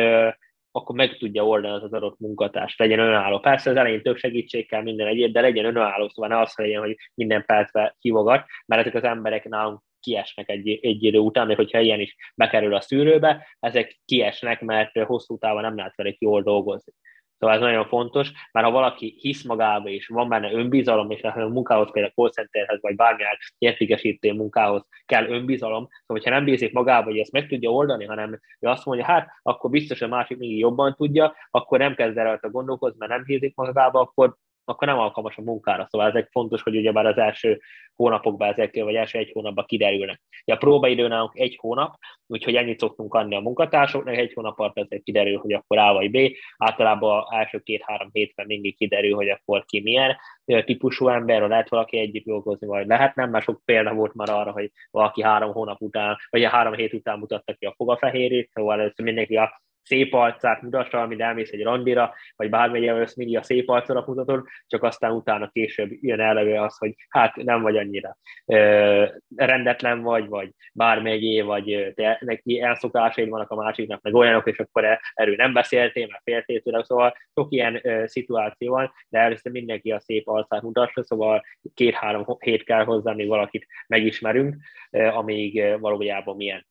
akkor 0.71 0.97
meg 0.97 1.17
tudja 1.17 1.47
oldani 1.47 1.75
az, 1.75 1.83
az 1.83 1.93
adott 1.93 2.19
munkatárs, 2.19 2.77
legyen 2.77 2.99
önálló. 2.99 3.39
Persze 3.39 3.71
az 3.71 3.77
elején 3.77 4.03
több 4.03 4.17
segítség 4.17 4.69
kell 4.69 4.83
minden 4.83 5.07
egyéb, 5.07 5.33
de 5.33 5.41
legyen 5.41 5.65
önálló, 5.65 6.09
szóval 6.09 6.31
ne 6.31 6.41
az 6.41 6.53
legyen, 6.57 6.81
hogy 6.81 6.97
minden 7.15 7.45
percben 7.45 7.95
hívogat, 7.99 8.47
mert 8.67 8.81
ezek 8.81 8.95
az 8.95 9.05
emberek 9.05 9.49
nálunk 9.49 9.81
kiesnek 10.01 10.49
egy, 10.49 10.79
egy 10.83 11.03
idő 11.03 11.19
után, 11.19 11.47
még 11.47 11.57
hogyha 11.57 11.81
ilyen 11.81 12.01
is 12.01 12.17
bekerül 12.35 12.75
a 12.75 12.81
szűrőbe, 12.81 13.47
ezek 13.61 14.01
kiesnek, 14.05 14.61
mert 14.61 15.03
hosszú 15.03 15.39
távon 15.39 15.63
nem 15.63 15.77
lehet 15.77 15.97
velük 15.97 16.19
jól 16.19 16.43
dolgozni. 16.43 16.93
Szóval 17.39 17.57
ez 17.57 17.61
nagyon 17.63 17.87
fontos, 17.87 18.33
mert 18.53 18.67
ha 18.67 18.73
valaki 18.73 19.17
hisz 19.21 19.45
magába, 19.45 19.89
és 19.89 20.07
van 20.07 20.29
benne 20.29 20.53
önbizalom, 20.53 21.11
és 21.11 21.23
a 21.23 21.49
munkához, 21.49 21.91
például 21.93 22.15
call 22.15 22.31
centerhez, 22.31 22.81
vagy 22.81 22.97
bármilyen 22.97 23.37
értékesítő 23.59 24.33
munkához 24.33 24.87
kell 25.07 25.27
önbizalom, 25.27 25.83
szóval 25.83 26.05
hogyha 26.07 26.31
nem 26.31 26.45
bízik 26.45 26.73
magába, 26.73 27.05
hogy 27.05 27.19
ezt 27.19 27.33
meg 27.33 27.47
tudja 27.49 27.71
oldani, 27.71 28.05
hanem 28.05 28.41
ő 28.61 28.69
azt 28.69 28.85
mondja, 28.85 29.05
hát 29.05 29.29
akkor 29.43 29.71
biztos 29.71 30.03
a 30.03 30.09
másik 30.09 30.39
még 30.39 30.59
jobban 30.59 30.95
tudja, 30.95 31.35
akkor 31.51 31.79
nem 31.79 31.95
kezd 31.95 32.19
el 32.19 32.25
rajta 32.25 32.51
gondolkozni, 32.51 32.97
mert 32.99 33.11
nem 33.11 33.23
bízik 33.25 33.57
magába, 33.57 34.01
akkor 34.01 34.37
akkor 34.69 34.89
nem 34.89 34.99
alkalmas 34.99 35.37
a 35.37 35.43
munkára. 35.43 35.87
Szóval 35.91 36.09
ezek 36.09 36.29
fontos, 36.31 36.63
hogy 36.63 36.77
ugyebár 36.77 37.07
az 37.07 37.19
első 37.19 37.61
hónapokban 37.95 38.49
ezek, 38.49 38.75
vagy 38.75 38.95
első 38.95 39.19
egy 39.19 39.31
hónapban 39.33 39.65
kiderülnek. 39.65 40.21
Ja, 40.45 40.55
a 40.55 40.59
próbaidő 40.59 41.09
nálunk 41.09 41.39
egy 41.39 41.57
hónap, 41.61 41.95
úgyhogy 42.27 42.55
ennyit 42.55 42.79
szoktunk 42.79 43.15
adni 43.15 43.35
a 43.35 43.41
munkatársoknak, 43.41 44.17
egy 44.17 44.33
hónap 44.33 44.59
alatt 44.59 44.79
ezek 44.79 45.03
kiderül, 45.03 45.39
hogy 45.39 45.53
akkor 45.53 45.79
A 45.79 45.93
vagy 45.93 46.11
B. 46.11 46.17
Általában 46.57 47.25
az 47.27 47.39
első 47.39 47.59
két-három 47.59 48.09
hétben 48.13 48.47
mindig 48.47 48.77
kiderül, 48.77 49.15
hogy 49.15 49.29
akkor 49.29 49.65
ki 49.65 49.81
milyen 49.81 50.17
típusú 50.65 51.09
ember, 51.09 51.49
lehet 51.49 51.69
valaki 51.69 51.99
együtt 51.99 52.25
dolgozni, 52.25 52.67
vagy 52.67 52.87
lehet 52.87 53.15
nem, 53.15 53.31
mert 53.31 53.45
sok 53.45 53.63
példa 53.65 53.95
volt 53.95 54.15
már 54.15 54.31
arra, 54.31 54.51
hogy 54.51 54.71
valaki 54.91 55.23
három 55.23 55.53
hónap 55.53 55.81
után, 55.81 56.17
vagy 56.31 56.45
a 56.45 56.49
három 56.49 56.73
hét 56.73 56.93
után 56.93 57.19
mutatta 57.19 57.55
ki 57.55 57.67
a 57.67 57.75
fogafehérét, 57.77 58.51
szóval 58.53 58.81
először 58.81 59.05
mindenki 59.05 59.37
a 59.37 59.63
szép 59.89 60.15
arcát 60.15 60.63
mutassa, 60.63 61.01
amit 61.01 61.21
elmész 61.21 61.53
egy 61.53 61.63
randira, 61.63 62.15
vagy 62.37 62.51
bármilyen 62.51 63.01
össz 63.01 63.15
mindig 63.15 63.37
a 63.37 63.43
szép 63.43 63.69
arcra 63.69 64.05
mutatod, 64.07 64.45
csak 64.67 64.83
aztán 64.83 65.11
utána 65.11 65.49
később 65.49 65.91
jön 66.01 66.21
elő 66.21 66.55
az, 66.55 66.79
hogy 66.79 66.95
hát 67.09 67.37
nem 67.37 67.63
vagy 67.63 67.77
annyira 67.77 68.17
ö, 68.47 69.07
rendetlen 69.37 70.03
vagy, 70.03 70.29
vagy 70.29 70.51
bármelyé, 70.73 71.41
vagy 71.41 71.93
te, 71.95 72.19
neki 72.21 72.61
elszokásaid 72.61 73.29
vannak 73.29 73.51
a 73.51 73.55
másiknak, 73.55 74.03
meg 74.03 74.15
olyanok, 74.15 74.47
és 74.47 74.59
akkor 74.59 74.85
e, 74.85 75.01
erről 75.15 75.35
nem 75.37 75.53
beszéltél, 75.53 76.07
mert 76.07 76.23
féltél 76.23 76.61
tőle, 76.61 76.85
szóval 76.85 77.17
sok 77.35 77.53
ilyen 77.53 77.81
ö, 77.83 78.07
szituáció 78.07 78.73
van, 78.73 78.93
de 79.09 79.19
először 79.19 79.53
mindenki 79.53 79.91
a 79.91 80.01
szép 80.01 80.29
arcát 80.29 80.63
mutassa, 80.63 81.05
szóval 81.05 81.43
két-három 81.75 82.25
hét 82.39 82.65
kell 82.65 82.85
hozzá, 82.85 83.13
még 83.13 83.29
valakit 83.29 83.67
megismerünk, 83.87 84.57
ö, 84.91 85.07
amíg 85.07 85.79
valójában 85.81 86.37
milyen 86.37 86.67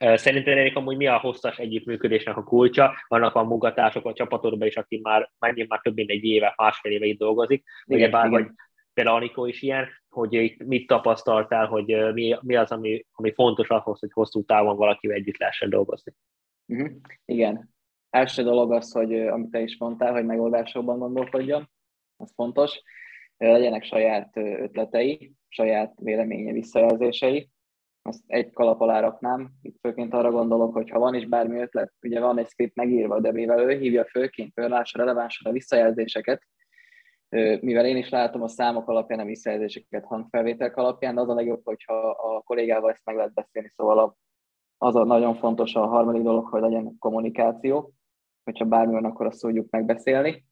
Szerinted 0.00 0.58
Erik, 0.58 0.76
amúgy 0.76 0.96
mi 0.96 1.06
a 1.06 1.18
hosszas 1.18 1.58
együttműködésnek 1.58 2.36
a 2.36 2.44
kulcsa? 2.44 2.94
Vannak 3.08 3.34
a 3.34 3.44
munkatársok 3.44 4.06
a 4.06 4.12
csapatodban 4.12 4.68
is, 4.68 4.76
aki 4.76 5.00
már 5.02 5.30
megint 5.38 5.68
már 5.68 5.80
több 5.80 5.94
mint 5.94 6.10
egy 6.10 6.24
éve, 6.24 6.54
másfél 6.56 6.92
éve 6.92 7.06
itt 7.06 7.18
dolgozik. 7.18 7.64
Igen, 7.84 8.00
Ugye 8.00 8.10
bár 8.10 8.26
igen. 8.26 8.42
vagy 8.42 8.50
például 8.94 9.16
Anikó 9.16 9.46
is 9.46 9.62
ilyen, 9.62 9.88
hogy 10.08 10.32
itt 10.32 10.64
mit 10.64 10.86
tapasztaltál, 10.86 11.66
hogy 11.66 12.12
mi, 12.12 12.36
mi 12.40 12.56
az, 12.56 12.72
ami, 12.72 13.06
ami 13.12 13.32
fontos 13.32 13.68
ahhoz, 13.68 14.00
hogy 14.00 14.12
hosszú 14.12 14.44
távon 14.44 14.76
valakivel 14.76 15.16
együtt 15.16 15.38
lehessen 15.38 15.70
dolgozni? 15.70 16.12
Uh-huh. 16.66 16.90
Igen. 17.24 17.70
Első 18.10 18.42
dolog 18.42 18.72
az, 18.72 18.92
hogy 18.92 19.14
amit 19.14 19.50
te 19.50 19.60
is 19.60 19.76
mondtál, 19.78 20.12
hogy 20.12 20.24
megoldásokban 20.24 20.98
gondolkodjon, 20.98 21.70
az 22.16 22.32
fontos. 22.34 22.82
Legyenek 23.36 23.84
saját 23.84 24.36
ötletei, 24.36 25.32
saját 25.48 25.92
véleménye, 25.96 26.52
visszajelzései, 26.52 27.50
azt 28.02 28.22
egy 28.26 28.52
kalap 28.52 28.80
alá 28.80 29.00
raknám. 29.00 29.50
Itt 29.62 29.78
főként 29.80 30.14
arra 30.14 30.30
gondolok, 30.30 30.72
hogy 30.72 30.90
ha 30.90 30.98
van 30.98 31.14
is 31.14 31.26
bármi 31.26 31.60
ötlet, 31.60 31.92
ugye 32.02 32.20
van 32.20 32.38
egy 32.38 32.48
script 32.48 32.74
megírva, 32.74 33.20
de 33.20 33.32
mivel 33.32 33.70
ő 33.70 33.78
hívja 33.78 34.04
főként, 34.04 34.52
ő 34.58 34.68
lássa 34.68 34.98
relevánsan 34.98 35.50
a 35.50 35.54
visszajelzéseket, 35.54 36.42
mivel 37.60 37.86
én 37.86 37.96
is 37.96 38.08
látom 38.08 38.42
a 38.42 38.48
számok 38.48 38.88
alapján, 38.88 39.20
a 39.20 39.24
visszajelzéseket 39.24 40.04
hangfelvételek 40.04 40.76
alapján, 40.76 41.14
de 41.14 41.20
az 41.20 41.28
a 41.28 41.34
legjobb, 41.34 41.60
hogyha 41.64 41.94
a 42.10 42.40
kollégával 42.40 42.90
ezt 42.90 43.04
meg 43.04 43.16
lehet 43.16 43.34
beszélni, 43.34 43.68
szóval 43.68 44.16
az 44.78 44.94
a 44.94 45.04
nagyon 45.04 45.34
fontos 45.34 45.74
a 45.74 45.86
harmadik 45.86 46.22
dolog, 46.22 46.46
hogy 46.46 46.60
legyen 46.60 46.96
kommunikáció, 46.98 47.92
hogyha 48.44 48.64
bármi 48.64 48.92
van, 48.92 49.04
akkor 49.04 49.26
azt 49.26 49.40
tudjuk 49.40 49.70
megbeszélni. 49.70 50.44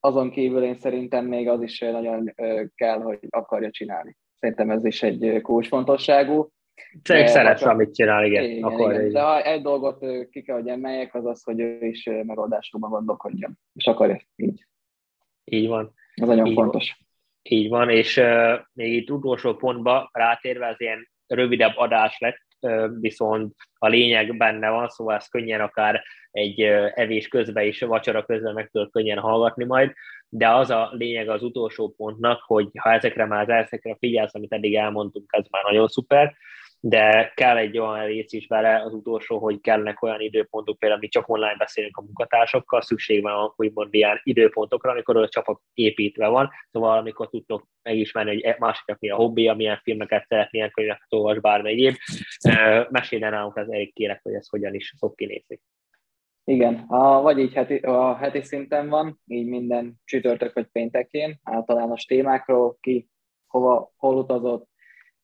Azon 0.00 0.30
kívül 0.30 0.62
én 0.62 0.74
szerintem 0.74 1.26
még 1.26 1.48
az 1.48 1.62
is 1.62 1.80
nagyon 1.80 2.34
kell, 2.74 3.00
hogy 3.00 3.18
akarja 3.30 3.70
csinálni. 3.70 4.16
Szerintem 4.42 4.70
ez 4.70 4.84
is 4.84 5.02
egy 5.02 5.40
kulcsfontosságú. 5.42 6.52
Cég 7.02 7.26
szeretsz, 7.26 7.64
amit 7.64 7.94
csinál, 7.94 8.24
igen. 8.24 8.44
igen, 8.44 8.62
akkor 8.62 8.92
igen. 8.92 9.12
De 9.12 9.20
ha 9.20 9.42
egy 9.42 9.62
dolgot 9.62 10.06
ki 10.30 10.42
kell, 10.42 10.56
hogy 10.56 10.68
emeljek, 10.68 11.14
az 11.14 11.26
az, 11.26 11.42
hogy 11.42 11.60
ő 11.60 11.86
is 11.86 12.04
megoldásokban 12.04 12.90
gondolkodjon, 12.90 13.58
és 13.74 13.86
akarja 13.86 14.20
így. 14.36 14.66
Így 15.44 15.68
van. 15.68 15.94
Ez 16.14 16.28
nagyon 16.28 16.46
így 16.46 16.54
fontos. 16.54 16.96
Van. 16.98 17.08
Így 17.58 17.68
van, 17.68 17.90
és 17.90 18.16
uh, 18.16 18.60
még 18.72 18.92
itt 18.92 19.10
utolsó 19.10 19.54
pontba 19.54 20.10
rátérve 20.12 20.68
az 20.68 20.80
ilyen 20.80 21.08
rövidebb 21.26 21.76
adás 21.76 22.18
lett, 22.18 22.46
viszont 23.00 23.54
a 23.78 23.88
lényeg 23.88 24.36
benne 24.36 24.70
van, 24.70 24.88
szóval 24.88 25.16
ez 25.16 25.28
könnyen 25.28 25.60
akár 25.60 26.02
egy 26.30 26.60
evés 26.94 27.28
közben 27.28 27.66
is, 27.66 27.80
vacsora 27.80 28.24
közben 28.24 28.54
meg 28.54 28.68
tudod 28.70 28.90
könnyen 28.90 29.18
hallgatni 29.18 29.64
majd, 29.64 29.92
de 30.28 30.48
az 30.48 30.70
a 30.70 30.90
lényeg 30.92 31.28
az 31.28 31.42
utolsó 31.42 31.94
pontnak, 31.96 32.42
hogy 32.46 32.68
ha 32.78 32.92
ezekre 32.92 33.26
már 33.26 33.48
ezekre 33.48 33.96
figyelsz, 33.98 34.34
amit 34.34 34.52
eddig 34.52 34.74
elmondtunk, 34.74 35.24
ez 35.28 35.44
már 35.50 35.62
nagyon 35.64 35.88
szuper, 35.88 36.34
de 36.84 37.32
kell 37.34 37.56
egy 37.56 37.78
olyan 37.78 38.04
rész 38.04 38.32
is 38.32 38.46
vele, 38.46 38.82
az 38.82 38.92
utolsó, 38.92 39.38
hogy 39.38 39.60
kellnek 39.60 40.02
olyan 40.02 40.20
időpontok, 40.20 40.78
például 40.78 41.00
mi 41.00 41.08
csak 41.08 41.28
online 41.28 41.56
beszélünk 41.56 41.96
a 41.96 42.02
munkatársakkal, 42.02 42.80
szükség 42.80 43.22
van 43.22 43.52
úgymond 43.56 43.94
ilyen 43.94 44.20
időpontokra, 44.22 44.90
amikor 44.90 45.16
a 45.16 45.28
csapat 45.28 45.60
építve 45.74 46.26
van, 46.28 46.50
szóval 46.70 46.98
amikor 46.98 47.28
tudtok 47.28 47.66
megismerni, 47.82 48.30
hogy 48.30 48.40
e- 48.40 48.56
másiknak 48.58 48.98
mi 48.98 49.10
a 49.10 49.16
hobbi, 49.16 49.52
milyen 49.52 49.80
filmeket 49.82 50.26
szeret, 50.26 50.50
milyen 50.50 50.70
könyveket 50.70 51.06
olvas, 51.08 51.40
bármi 51.40 51.70
egyéb. 51.70 51.94
Mesélj 52.90 53.22
nálunk 53.22 53.56
az 53.56 53.72
elég 53.72 53.94
kérek, 53.94 54.20
hogy 54.22 54.34
ez 54.34 54.48
hogyan 54.48 54.74
is 54.74 54.94
szok 54.96 55.16
kinézni. 55.16 55.60
Igen, 56.44 56.74
a, 56.74 57.20
vagy 57.20 57.38
így 57.38 57.52
heti, 57.52 57.76
a 57.76 58.16
heti 58.16 58.42
szinten 58.42 58.88
van, 58.88 59.20
így 59.26 59.46
minden 59.46 60.00
csütörtök 60.04 60.52
vagy 60.52 60.66
péntekén, 60.66 61.40
általános 61.42 62.04
témákról, 62.04 62.76
ki 62.80 63.08
hova, 63.46 63.92
hol 63.96 64.16
utazott, 64.16 64.70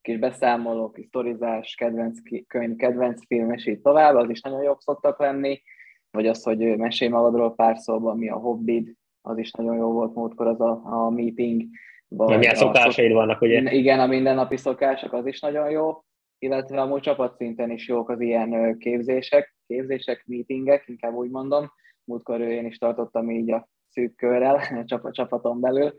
kis 0.08 0.18
beszámolók, 0.18 0.92
kis 0.92 1.06
sztorizás, 1.06 1.74
kedvenc 1.74 2.18
könyv, 2.46 2.76
kedvenc 2.76 3.26
film, 3.26 3.52
és 3.52 3.66
így 3.66 3.80
tovább, 3.80 4.14
az 4.14 4.30
is 4.30 4.40
nagyon 4.40 4.62
jók 4.62 4.82
szoktak 4.82 5.18
lenni, 5.18 5.62
vagy 6.10 6.26
az, 6.26 6.42
hogy 6.42 6.76
mesélj 6.76 7.10
magadról 7.10 7.54
pár 7.54 7.78
szóban, 7.78 8.18
mi 8.18 8.28
a 8.28 8.36
hobbid, 8.36 8.92
az 9.22 9.38
is 9.38 9.50
nagyon 9.50 9.76
jó 9.76 9.92
volt 9.92 10.14
múltkor 10.14 10.46
az 10.46 10.60
a, 10.60 10.80
a 10.84 11.10
meeting. 11.10 11.62
Vagy 12.08 12.38
milyen 12.38 12.54
szokásaid 12.54 13.10
szok... 13.10 13.18
vannak, 13.18 13.40
ugye? 13.40 13.72
Igen, 13.72 14.00
a 14.00 14.06
mindennapi 14.06 14.56
szokások, 14.56 15.12
az 15.12 15.26
is 15.26 15.40
nagyon 15.40 15.70
jó, 15.70 16.04
illetve 16.38 16.80
amúgy 16.80 17.00
csapatszinten 17.00 17.70
is 17.70 17.88
jók 17.88 18.08
az 18.08 18.20
ilyen 18.20 18.78
képzések, 18.78 19.54
képzések, 19.66 20.24
meetingek, 20.26 20.84
inkább 20.86 21.14
úgy 21.14 21.30
mondom. 21.30 21.72
Múltkor 22.04 22.40
én 22.40 22.66
is 22.66 22.78
tartottam 22.78 23.30
így 23.30 23.50
a 23.50 23.68
szűk 23.88 24.16
körrel, 24.16 24.60
a 25.02 25.10
csapaton 25.10 25.60
belül, 25.60 25.94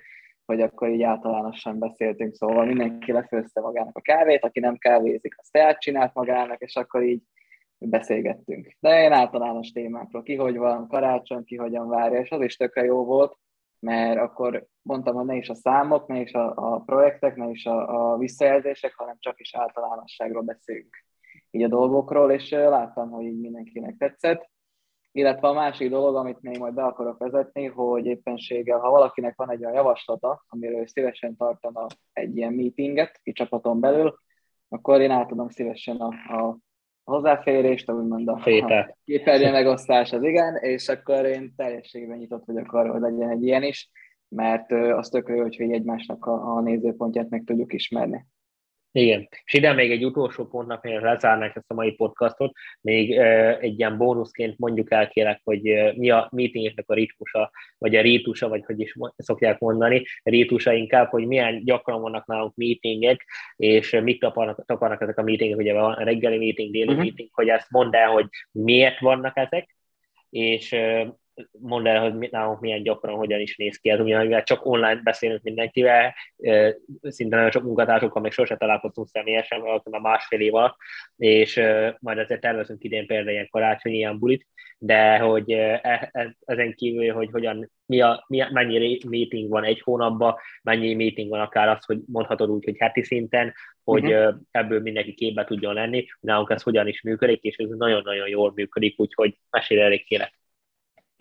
hogy 0.49 0.61
akkor 0.61 0.89
így 0.89 1.01
általánosan 1.01 1.79
beszéltünk, 1.79 2.35
szóval 2.35 2.65
mindenki 2.65 3.11
lefőzte 3.11 3.61
magának 3.61 3.97
a 3.97 4.01
kávét, 4.01 4.43
aki 4.43 4.59
nem 4.59 4.77
kávézik, 4.77 5.35
azt 5.37 5.51
teát 5.51 5.79
csinált 5.79 6.13
magának, 6.13 6.61
és 6.61 6.75
akkor 6.75 7.03
így 7.03 7.21
beszélgettünk. 7.77 8.75
De 8.79 9.03
én 9.03 9.11
általános 9.11 9.71
témákról, 9.71 10.23
ki 10.23 10.35
hogy 10.35 10.57
van, 10.57 10.87
karácsony, 10.87 11.43
ki 11.43 11.55
hogyan 11.55 11.87
várja, 11.87 12.19
és 12.19 12.29
az 12.29 12.41
is 12.41 12.55
tökre 12.55 12.83
jó 12.83 13.05
volt, 13.05 13.37
mert 13.79 14.19
akkor 14.19 14.67
mondtam, 14.81 15.15
hogy 15.15 15.25
ne 15.25 15.35
is 15.35 15.49
a 15.49 15.55
számok, 15.55 16.07
ne 16.07 16.19
is 16.19 16.33
a, 16.33 16.73
a 16.73 16.79
projektek, 16.79 17.35
ne 17.35 17.49
is 17.49 17.65
a, 17.65 18.11
a 18.11 18.17
visszajelzések, 18.17 18.93
hanem 18.95 19.15
csak 19.19 19.39
is 19.39 19.55
általánosságról 19.55 20.41
beszélünk 20.41 21.07
így 21.51 21.63
a 21.63 21.67
dolgokról, 21.67 22.31
és 22.31 22.49
láttam, 22.49 23.09
hogy 23.09 23.25
így 23.25 23.39
mindenkinek 23.39 23.95
tetszett. 23.97 24.49
Illetve 25.19 25.47
a 25.47 25.53
másik 25.53 25.89
dolog, 25.89 26.15
amit 26.15 26.41
még 26.41 26.57
majd 26.57 26.73
be 26.73 26.83
akarok 26.83 27.17
vezetni, 27.17 27.65
hogy 27.65 28.05
éppenséggel, 28.05 28.79
ha 28.79 28.89
valakinek 28.89 29.35
van 29.35 29.51
egy 29.51 29.59
olyan 29.59 29.73
javaslata, 29.73 30.45
amiről 30.47 30.87
szívesen 30.87 31.35
tartana 31.35 31.85
egy 32.13 32.37
ilyen 32.37 32.53
meetinget 32.53 33.19
ki 33.23 33.31
csapaton 33.31 33.79
belül, 33.79 34.19
akkor 34.69 35.01
én 35.01 35.11
átadom 35.11 35.49
szívesen 35.49 35.97
a, 35.97 36.37
a 36.37 36.57
hozzáférést, 37.03 37.91
úgymond 37.91 38.27
a, 38.27 38.33
a 38.33 38.95
képernyő 39.05 39.51
megosztás 39.51 40.11
az 40.11 40.23
igen, 40.23 40.55
és 40.55 40.87
akkor 40.87 41.25
én 41.25 41.53
teljességben 41.55 42.17
nyitott 42.17 42.45
vagyok 42.45 42.73
arra, 42.73 42.91
hogy 42.91 43.01
legyen 43.01 43.29
egy 43.29 43.43
ilyen 43.43 43.63
is, 43.63 43.91
mert 44.27 44.71
az 44.71 45.09
tök 45.09 45.27
jó, 45.27 45.41
hogy 45.41 45.71
egymásnak 45.71 46.25
a, 46.25 46.55
a 46.55 46.61
nézőpontját 46.61 47.29
meg 47.29 47.43
tudjuk 47.45 47.73
ismerni. 47.73 48.25
Igen, 48.91 49.27
és 49.43 49.53
ide 49.53 49.73
még 49.73 49.91
egy 49.91 50.05
utolsó 50.05 50.47
pontnak, 50.47 50.81
hogy 50.81 50.91
lezárnánk 50.91 51.55
ezt 51.55 51.71
a 51.71 51.73
mai 51.73 51.91
podcastot, 51.91 52.51
még 52.81 53.11
egy 53.59 53.79
ilyen 53.79 53.97
bónuszként 53.97 54.57
mondjuk 54.57 54.91
el 54.91 55.07
kérek, 55.07 55.41
hogy 55.43 55.61
mi 55.95 56.09
a 56.09 56.29
meetingeknek 56.31 56.89
a 56.89 56.93
ritmusa, 56.93 57.51
vagy 57.77 57.95
a 57.95 58.01
rítusa, 58.01 58.47
vagy 58.47 58.63
hogy 58.65 58.79
is 58.79 58.95
szokják 59.17 59.59
mondani, 59.59 60.05
rítusa 60.23 60.71
inkább, 60.71 61.09
hogy 61.09 61.27
milyen 61.27 61.63
gyakran 61.63 62.01
vannak 62.01 62.25
nálunk 62.25 62.55
meetingek, 62.55 63.25
és 63.55 64.01
taparnak, 64.19 64.65
taparnak 64.65 65.01
ezek 65.01 65.17
a 65.17 65.23
meetingek, 65.23 65.57
ugye 65.57 65.73
van 65.73 65.95
reggeli 65.95 66.37
meeting, 66.37 66.71
déli 66.71 66.83
uh-huh. 66.83 67.01
meeting, 67.01 67.29
hogy 67.31 67.47
ezt 67.47 67.69
mondd 67.69 67.95
el, 67.95 68.09
hogy 68.09 68.25
miért 68.51 68.99
vannak 68.99 69.37
ezek, 69.37 69.75
és 70.29 70.75
mondd 71.59 71.87
el, 71.87 72.01
hogy 72.01 72.29
nálunk 72.31 72.59
milyen 72.59 72.83
gyakran, 72.83 73.15
hogyan 73.15 73.39
is 73.39 73.57
néz 73.57 73.77
ki 73.77 73.89
ez, 73.89 73.99
mivel 73.99 74.43
csak 74.43 74.65
online 74.65 75.01
beszélünk 75.03 75.43
mindenkivel, 75.43 76.15
szinte 77.01 77.35
nagyon 77.35 77.51
sok 77.51 77.63
munkatársokkal 77.63 78.21
még 78.21 78.31
sose 78.31 78.55
találkoztunk 78.55 79.07
személyesen, 79.07 79.61
valószínűleg 79.61 80.05
másfél 80.05 80.39
év 80.39 80.55
alatt, 80.55 80.75
és 81.17 81.61
majd 81.99 82.17
azért 82.17 82.41
tervezünk 82.41 82.83
idén 82.83 83.07
például 83.07 83.31
ilyen 83.31 83.47
karácsonyi 83.51 83.95
ilyen 83.95 84.19
bulit, 84.19 84.47
de 84.81 85.17
hogy 85.17 85.51
e, 85.51 85.79
e, 85.83 86.35
ezen 86.45 86.73
kívül, 86.73 87.13
hogy 87.13 87.29
hogyan, 87.31 87.71
mi 87.85 88.01
a, 88.01 88.25
mi, 88.27 88.43
mennyi 88.51 88.99
meeting 89.07 89.49
van 89.49 89.63
egy 89.63 89.81
hónapban, 89.81 90.35
mennyi 90.63 90.93
meeting 90.93 91.29
van 91.29 91.39
akár 91.39 91.67
az, 91.67 91.85
hogy 91.85 91.99
mondhatod 92.05 92.49
úgy, 92.49 92.63
hogy 92.63 92.75
heti 92.77 93.03
szinten, 93.03 93.53
hogy 93.83 94.03
uh-huh. 94.03 94.35
ebből 94.51 94.81
mindenki 94.81 95.13
képbe 95.13 95.43
tudjon 95.43 95.73
lenni, 95.73 96.05
nálunk 96.19 96.49
ez 96.49 96.61
hogyan 96.61 96.87
is 96.87 97.01
működik, 97.01 97.41
és 97.41 97.55
ez 97.55 97.69
nagyon-nagyon 97.69 98.27
jól 98.27 98.51
működik, 98.55 98.99
úgyhogy 98.99 99.39
mesélj 99.49 99.81
elég 99.81 100.05
kérek. 100.05 100.38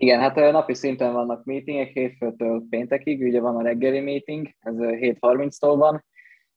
Igen, 0.01 0.21
hát 0.21 0.35
napi 0.35 0.75
szinten 0.75 1.13
vannak 1.13 1.45
meetingek, 1.45 1.89
hétfőtől 1.89 2.63
péntekig, 2.71 3.23
ugye 3.23 3.41
van 3.41 3.57
a 3.57 3.63
reggeli 3.63 4.01
meeting, 4.01 4.49
ez 4.61 4.75
7.30-tól 4.77 5.75
van. 5.77 6.05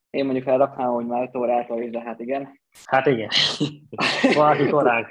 Én 0.10 0.24
mondjuk 0.24 0.46
felraknám, 0.46 0.90
hogy 0.90 1.06
már 1.06 1.24
5 1.24 1.36
órától 1.36 1.82
is, 1.82 1.90
de 1.90 2.02
hát 2.02 2.20
igen. 2.20 2.60
Hát 2.86 3.06
igen. 3.06 3.30
Valaki 4.36 4.68
korán 4.68 5.08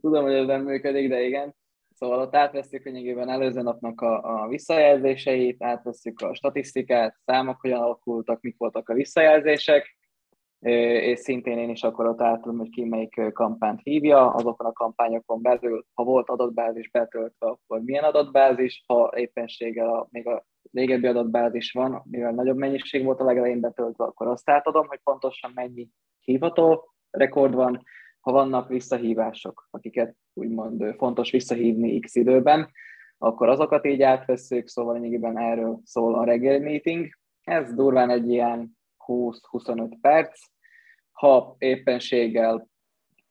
Tudom, 0.00 0.22
hogy 0.24 0.34
ez 0.34 0.46
nem 0.46 0.62
működik, 0.62 1.08
de 1.08 1.22
igen. 1.22 1.54
Szóval 1.94 2.18
ott 2.18 2.36
átveszünk 2.36 2.84
lényegében 2.84 3.28
előző 3.28 3.62
napnak 3.62 4.00
a, 4.00 4.42
a 4.42 4.48
visszajelzéseit, 4.48 5.62
átveszünk 5.62 6.20
a 6.20 6.34
statisztikát, 6.34 7.16
számok 7.24 7.60
hogyan 7.60 7.80
alakultak, 7.80 8.40
mik 8.40 8.54
voltak 8.58 8.88
a 8.88 8.94
visszajelzések, 8.94 9.96
és 10.60 11.18
szintén 11.18 11.58
én 11.58 11.68
is 11.68 11.82
akkor 11.82 12.06
ott 12.06 12.20
átadom, 12.20 12.58
hogy 12.58 12.70
ki 12.70 12.84
melyik 12.84 13.32
kampányt 13.32 13.80
hívja, 13.82 14.30
azokon 14.30 14.66
a 14.66 14.72
kampányokon 14.72 15.42
belül, 15.42 15.84
ha 15.94 16.04
volt 16.04 16.28
adatbázis 16.28 16.90
betöltve, 16.90 17.46
akkor 17.46 17.80
milyen 17.80 18.04
adatbázis, 18.04 18.84
ha 18.86 19.12
éppenséggel 19.16 19.88
a, 19.88 20.06
még 20.10 20.26
a 20.26 20.46
régebbi 20.72 21.06
adatbázis 21.06 21.72
van, 21.72 22.02
mivel 22.10 22.32
nagyobb 22.32 22.56
mennyiség 22.56 23.04
volt 23.04 23.20
a 23.20 23.24
legelején 23.24 23.60
betöltve, 23.60 24.04
akkor 24.04 24.26
azt 24.26 24.50
átadom, 24.50 24.86
hogy 24.86 25.00
pontosan 25.04 25.50
mennyi 25.54 25.88
hívható 26.20 26.94
rekord 27.10 27.54
van, 27.54 27.82
ha 28.20 28.32
vannak 28.32 28.68
visszahívások, 28.68 29.68
akiket 29.70 30.16
úgymond 30.32 30.94
fontos 30.96 31.30
visszahívni 31.30 32.00
x 32.00 32.14
időben, 32.14 32.70
akkor 33.18 33.48
azokat 33.48 33.86
így 33.86 34.02
átvesszük, 34.02 34.68
szóval 34.68 34.94
lényegében 34.94 35.38
erről 35.38 35.80
szól 35.84 36.14
a 36.14 36.24
reggeli 36.24 36.58
meeting. 36.58 37.08
Ez 37.42 37.74
durván 37.74 38.10
egy 38.10 38.30
ilyen 38.30 38.78
20-25 39.10 39.96
perc. 40.00 40.40
Ha 41.12 41.54
éppenséggel 41.58 42.68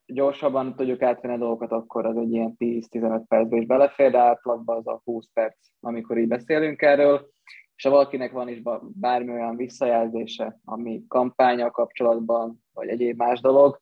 gyorsabban 0.06 0.76
tudjuk 0.76 1.02
átvenni 1.02 1.34
a 1.34 1.38
dolgokat, 1.38 1.72
akkor 1.72 2.06
az 2.06 2.18
egy 2.18 2.32
ilyen 2.32 2.56
10-15 2.58 3.24
percbe 3.28 3.58
is 3.58 3.65
belefér, 3.65 4.12
de 4.12 4.20
átlagban 4.20 4.78
az 4.78 4.88
a 4.88 5.02
20 5.04 5.28
perc, 5.34 5.56
amikor 5.80 6.18
így 6.18 6.28
beszélünk 6.28 6.82
erről. 6.82 7.30
És 7.76 7.84
ha 7.84 7.89
valakinek 7.89 8.32
van 8.32 8.48
is 8.48 8.62
bármi 8.82 9.32
olyan 9.32 9.56
visszajelzése, 9.56 10.60
ami 10.65 11.04
kampánya 11.08 11.72
kapcsolatban, 11.72 12.63
vagy 12.74 12.88
egyéb 12.88 13.18
más 13.18 13.42
dolog, 13.42 13.82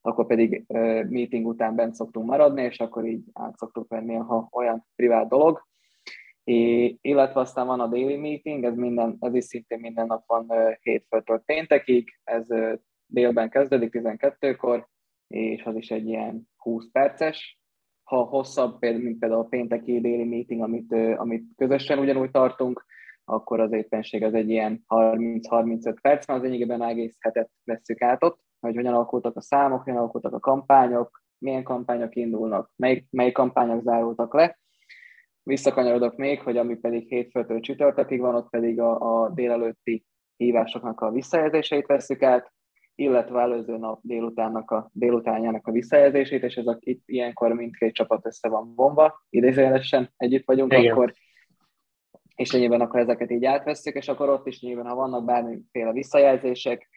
akkor 0.00 0.26
pedig 0.26 0.64
meeting 1.08 1.46
után 1.46 1.74
bent 1.74 1.94
szoktunk 1.94 2.26
maradni, 2.26 2.62
és 2.62 2.80
akkor 2.80 3.04
így 3.06 3.24
át 3.32 3.56
szoktuk 3.56 3.88
venni, 3.88 4.14
ha 4.14 4.48
olyan 4.50 4.86
privát 4.96 5.28
dolog. 5.28 5.66
É, 6.46 6.96
illetve 7.00 7.40
aztán 7.40 7.66
van 7.66 7.80
a 7.80 7.86
daily 7.86 8.16
meeting, 8.16 8.64
ez, 8.64 8.76
minden, 8.76 9.16
ez 9.20 9.34
is 9.34 9.44
szintén 9.44 9.80
minden 9.80 10.06
nap 10.06 10.26
van 10.26 10.52
hétfőtől 10.80 11.42
péntekig, 11.44 12.18
ez 12.24 12.44
délben 13.06 13.50
kezdődik 13.50 13.90
12-kor, 13.92 14.88
és 15.26 15.62
az 15.64 15.76
is 15.76 15.90
egy 15.90 16.06
ilyen 16.06 16.48
20 16.56 16.90
perces. 16.92 17.58
Ha 18.02 18.22
hosszabb, 18.22 18.80
mint 18.80 19.18
például 19.18 19.40
a 19.40 19.44
pénteki 19.44 20.00
daily 20.00 20.24
meeting, 20.24 20.62
amit, 20.62 20.92
amit 21.16 21.44
közösen 21.56 21.98
ugyanúgy 21.98 22.30
tartunk, 22.30 22.84
akkor 23.24 23.60
az 23.60 23.72
éppenség 23.72 24.22
az 24.22 24.34
egy 24.34 24.50
ilyen 24.50 24.84
30-35 24.88 25.96
perc, 26.02 26.26
mert 26.26 26.38
az 26.38 26.42
lényegében 26.42 26.82
egész 26.82 27.16
hetet 27.20 27.50
vesszük 27.64 28.02
át 28.02 28.24
ott, 28.24 28.40
hogy 28.60 28.74
hogyan 28.74 28.94
alakultak 28.94 29.36
a 29.36 29.40
számok, 29.40 29.82
hogyan 29.82 29.98
alakultak 29.98 30.32
a 30.32 30.40
kampányok, 30.40 31.22
milyen 31.38 31.62
kampányok 31.62 32.16
indulnak, 32.16 32.70
mely, 32.76 33.06
mely 33.10 33.32
kampányok 33.32 33.82
zárultak 33.82 34.34
le, 34.34 34.58
Visszakanyarodok 35.46 36.16
még, 36.16 36.40
hogy 36.40 36.56
ami 36.56 36.76
pedig 36.76 37.08
hétfőtől 37.08 37.60
csütörtökig 37.60 38.20
van, 38.20 38.34
ott 38.34 38.50
pedig 38.50 38.80
a, 38.80 39.22
a 39.22 39.30
délelőtti 39.30 40.04
hívásoknak 40.36 41.00
a 41.00 41.10
visszajelzéseit 41.10 41.86
veszük 41.86 42.22
át, 42.22 42.52
illetve 42.94 43.40
előző 43.40 43.76
nap 43.76 44.00
délutánnak 44.02 44.70
a, 44.70 44.90
délutánjának 44.92 45.66
a 45.66 45.70
visszajelzését, 45.70 46.42
és 46.42 46.56
ez 46.56 46.66
a, 46.66 46.76
itt 46.80 47.02
ilyenkor 47.06 47.52
mindkét 47.52 47.94
csapat 47.94 48.26
össze 48.26 48.48
van 48.48 48.74
bomba, 48.74 49.24
idézőjelesen 49.30 50.12
együtt 50.16 50.46
vagyunk 50.46 50.72
Igen. 50.72 50.92
akkor, 50.92 51.12
és 52.34 52.52
nyilván 52.52 52.80
akkor 52.80 53.00
ezeket 53.00 53.30
így 53.30 53.44
átvesszük, 53.44 53.94
és 53.94 54.08
akkor 54.08 54.28
ott 54.28 54.46
is 54.46 54.60
nyilván, 54.60 54.86
ha 54.86 54.94
vannak 54.94 55.24
bármiféle 55.24 55.92
visszajelzések, 55.92 56.88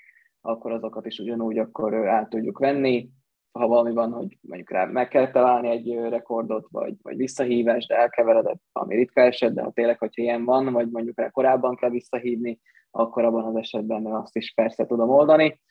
akkor 0.42 0.72
azokat 0.72 1.06
is 1.06 1.20
ugyanúgy 1.20 1.58
akkor 1.58 2.08
át 2.08 2.30
tudjuk 2.30 2.60
venni. 2.60 3.10
Ha 3.52 3.68
valami 3.68 3.94
van, 3.94 4.12
hogy 4.12 4.38
mondjuk 4.42 4.72
rá 4.72 4.86
meg 4.86 5.08
kell 5.08 5.32
találni 5.32 5.70
egy 5.70 5.94
rekordot, 5.94 6.68
vagy, 6.72 6.96
vagy 7.02 7.18
visszahívás, 7.18 7.86
de 7.86 7.96
elkeveredett, 7.96 8.62
ami 8.72 8.96
ritka 8.96 9.22
eset, 9.22 9.54
de 9.54 9.62
ha 9.62 9.72
tényleg, 9.72 9.98
hogyha 9.98 10.22
ilyen 10.22 10.46
van, 10.46 10.74
vagy 10.74 10.90
mondjuk 10.90 11.20
rá 11.20 11.30
korábban 11.30 11.76
kell 11.76 11.90
visszahívni, 11.90 12.60
akkor 12.92 13.26
abban 13.26 13.46
az 13.46 13.56
esetben 13.56 14.06
azt 14.06 14.36
is 14.36 14.54
persze 14.54 14.86
tudom 14.86 15.10
oldani. 15.10 15.62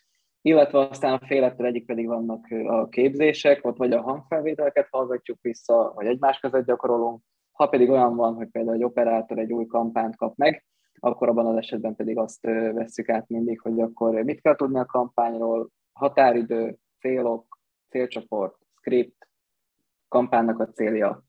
Illetve 0.42 0.78
aztán 0.78 1.12
a 1.12 1.26
félettől 1.26 1.66
egyik 1.66 1.86
pedig 1.86 2.06
vannak 2.06 2.46
a 2.66 2.88
képzések, 2.88 3.64
ott 3.64 3.76
vagy 3.76 3.92
a 3.92 4.02
hangfelvételeket 4.02 4.88
hallgatjuk 4.90 5.38
vissza, 5.40 5.92
vagy 5.94 6.06
egymás 6.06 6.38
között 6.38 6.66
gyakorolunk. 6.66 7.22
Ha 7.52 7.66
pedig 7.66 7.90
olyan 7.90 8.16
van, 8.16 8.34
hogy 8.34 8.48
például 8.48 8.76
egy 8.76 8.84
operátor 8.84 9.38
egy 9.38 9.52
új 9.52 9.66
kampányt 9.66 10.16
kap 10.16 10.36
meg, 10.36 10.64
akkor 11.00 11.28
abban 11.28 11.46
az 11.46 11.56
esetben 11.56 11.96
pedig 11.96 12.18
azt 12.18 12.40
vesszük 12.72 13.08
át 13.08 13.28
mindig, 13.28 13.60
hogy 13.60 13.80
akkor 13.80 14.22
mit 14.22 14.40
kell 14.40 14.56
tudni 14.56 14.78
a 14.78 14.86
kampányról, 14.86 15.68
határidő, 15.92 16.76
célok, 17.00 17.47
célcsoport, 17.90 18.56
script, 18.78 19.28
kampánynak 20.08 20.60
a 20.60 20.68
célja, 20.68 21.22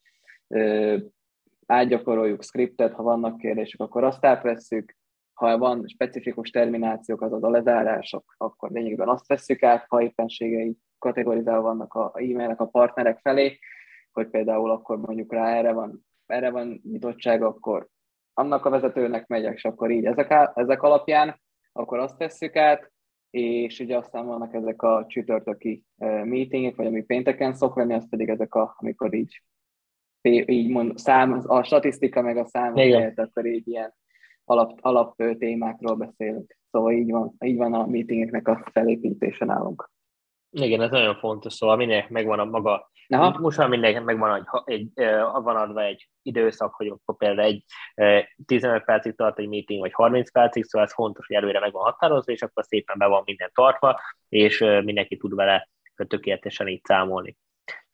átgyakoroljuk 1.65 2.43
scriptet, 2.43 2.93
ha 2.93 3.04
vannak 3.04 3.38
kérdések, 3.38 3.80
akkor 3.80 4.04
azt 4.04 4.26
átvesszük, 4.26 4.95
ha 5.34 5.58
van 5.58 5.88
specifikus 5.88 6.50
terminációk, 6.50 7.22
azaz 7.22 7.43
a 7.43 7.50
lezárások, 7.50 8.36
akkor 8.38 8.72
lényegben 8.72 9.08
azt 9.08 9.28
vesszük 9.28 9.63
át, 9.63 9.86
ha 9.88 10.02
éppenségei 10.02 10.78
kategorizálva 10.98 11.62
vannak 11.62 11.93
a 11.93 12.12
e-mailek 12.15 12.60
a 12.60 12.65
partnerek 12.65 13.19
felé, 13.19 13.60
hogy 14.12 14.30
például 14.30 14.72
akkor 14.72 14.98
mondjuk 14.98 15.34
rá 15.34 15.56
erre 15.56 15.72
van, 15.72 16.06
erre 16.26 16.50
van 16.50 16.82
nyitottság, 16.84 17.43
akkor 17.43 17.88
annak 18.34 18.65
a 18.65 18.69
vezetőnek 18.69 19.28
megyek, 19.28 19.54
és 19.54 19.65
akkor 19.65 19.91
így 19.91 20.06
ezek, 20.06 20.52
ezek 20.54 20.82
alapján, 20.82 21.41
akkor 21.72 22.00
azt 22.00 22.17
tesszük 22.17 22.56
át, 22.56 22.91
és 23.30 23.80
ugye 23.80 23.98
aztán 23.98 24.26
vannak 24.26 24.54
ezek 24.54 24.82
a 24.82 25.06
csütörtöki 25.08 25.84
meetingek, 26.24 26.76
vagy 26.76 26.86
ami 26.86 27.04
pénteken 27.04 27.54
szok 27.54 27.76
lenni, 27.76 27.94
az 27.94 28.10
pedig 28.10 28.30
ezek 28.30 28.56
a, 28.56 28.76
amikor 28.78 29.13
így 29.13 29.42
így 30.22 30.70
mond, 30.70 30.98
szám, 30.98 31.44
a 31.46 31.63
statisztika 31.63 32.22
meg 32.22 32.38
a 32.38 32.46
számok 32.46 32.78
helyett, 32.78 33.20
akkor 33.20 33.46
így 33.46 33.68
ilyen 33.68 33.94
alap, 34.44 34.80
alap 34.82 35.15
témákról 35.38 35.96
beszélünk. 35.96 36.58
Szóval 36.72 36.92
így 36.92 37.12
van, 37.12 37.36
így 37.46 37.58
van 37.58 37.74
a 37.74 37.86
meetingeknek 37.86 38.48
a 38.48 38.70
felépítése 38.72 39.46
nálunk. 39.46 39.92
Igen, 40.52 40.82
ez 40.82 40.90
nagyon 40.90 41.16
fontos, 41.16 41.54
szóval 41.54 41.76
mindenkinek 41.76 42.12
megvan 42.12 42.40
a 42.40 42.46
maga, 42.46 42.90
Aha. 43.08 43.40
most 43.40 43.58
már 43.58 43.68
mindenkinek 43.68 44.06
megvan 44.06 44.48
egy, 44.66 44.88
egy, 44.96 45.06
van 45.44 45.56
adva 45.56 45.84
egy 45.84 46.10
időszak, 46.22 46.74
hogy 46.74 46.88
akkor 46.88 47.18
például 47.18 47.48
egy 47.48 47.64
15 48.46 48.84
percig 48.84 49.16
tart 49.16 49.40
egy 49.40 49.48
meeting, 49.48 49.80
vagy 49.80 49.94
30 49.94 50.32
percig, 50.32 50.64
szóval 50.64 50.88
ez 50.88 50.94
fontos, 50.94 51.28
hogy 51.28 51.36
előre 51.36 51.60
meg 51.60 51.72
van 51.72 51.84
határozva, 51.84 52.32
és 52.32 52.42
akkor 52.42 52.64
szépen 52.64 52.98
be 52.98 53.06
van 53.06 53.22
minden 53.26 53.52
tartva, 53.54 54.00
és 54.30 54.60
mindenki 54.60 55.18
tud 55.18 55.36
vele 55.36 55.70
tökéletesen 56.08 56.68
így 56.68 56.84
számolni. 56.84 57.38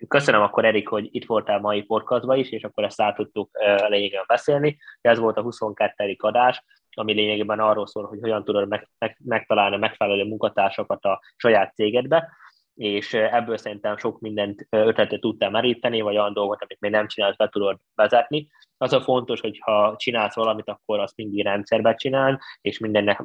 Köszönöm 0.08 0.42
akkor, 0.42 0.66
Erik, 0.66 0.88
hogy 0.88 1.08
itt 1.12 1.26
voltál 1.26 1.60
mai 1.60 1.82
podcastban 1.82 2.38
is, 2.38 2.50
és 2.50 2.64
akkor 2.64 2.84
ezt 2.84 3.02
át 3.02 3.16
tudtuk 3.16 3.50
lényegében 3.88 4.26
beszélni. 4.28 4.78
Ez 5.02 5.20
volt 5.20 5.38
a 5.38 5.42
22. 5.42 6.16
adás, 6.18 6.64
ami 6.90 7.14
lényegében 7.14 7.60
arról 7.60 7.88
szól, 7.88 8.06
hogy 8.06 8.20
hogyan 8.22 8.44
tudod 8.44 8.68
meg, 8.68 8.90
meg, 8.98 9.18
megtalálni 9.24 9.78
megfelelő 9.78 10.24
munkatársakat 10.24 11.04
a 11.04 11.22
saját 11.36 11.74
cégedbe, 11.74 12.30
és 12.76 13.14
ebből 13.14 13.58
szerintem 13.58 13.98
sok 13.98 14.20
mindent 14.20 14.68
ötletet 14.70 15.20
tudtál 15.20 15.50
meríteni, 15.50 16.02
vagy 16.02 16.18
olyan 16.18 16.34
dolgot, 16.34 16.62
amit 16.62 16.80
még 16.80 16.92
nem 16.92 17.08
csinálsz, 17.08 17.36
be 17.36 17.50
tudod 17.50 17.78
vezetni. 17.96 18.48
Az 18.78 18.94
a 18.94 19.02
fontos, 19.02 19.40
hogy 19.40 19.60
ha 19.62 19.96
csinálsz 19.98 20.36
valamit, 20.36 20.70
akkor 20.70 21.00
azt 21.00 21.16
mindig 21.16 21.44
rendszerbe 21.44 21.94
csinál, 21.94 22.42
és 22.62 22.80
mindennek 22.80 23.24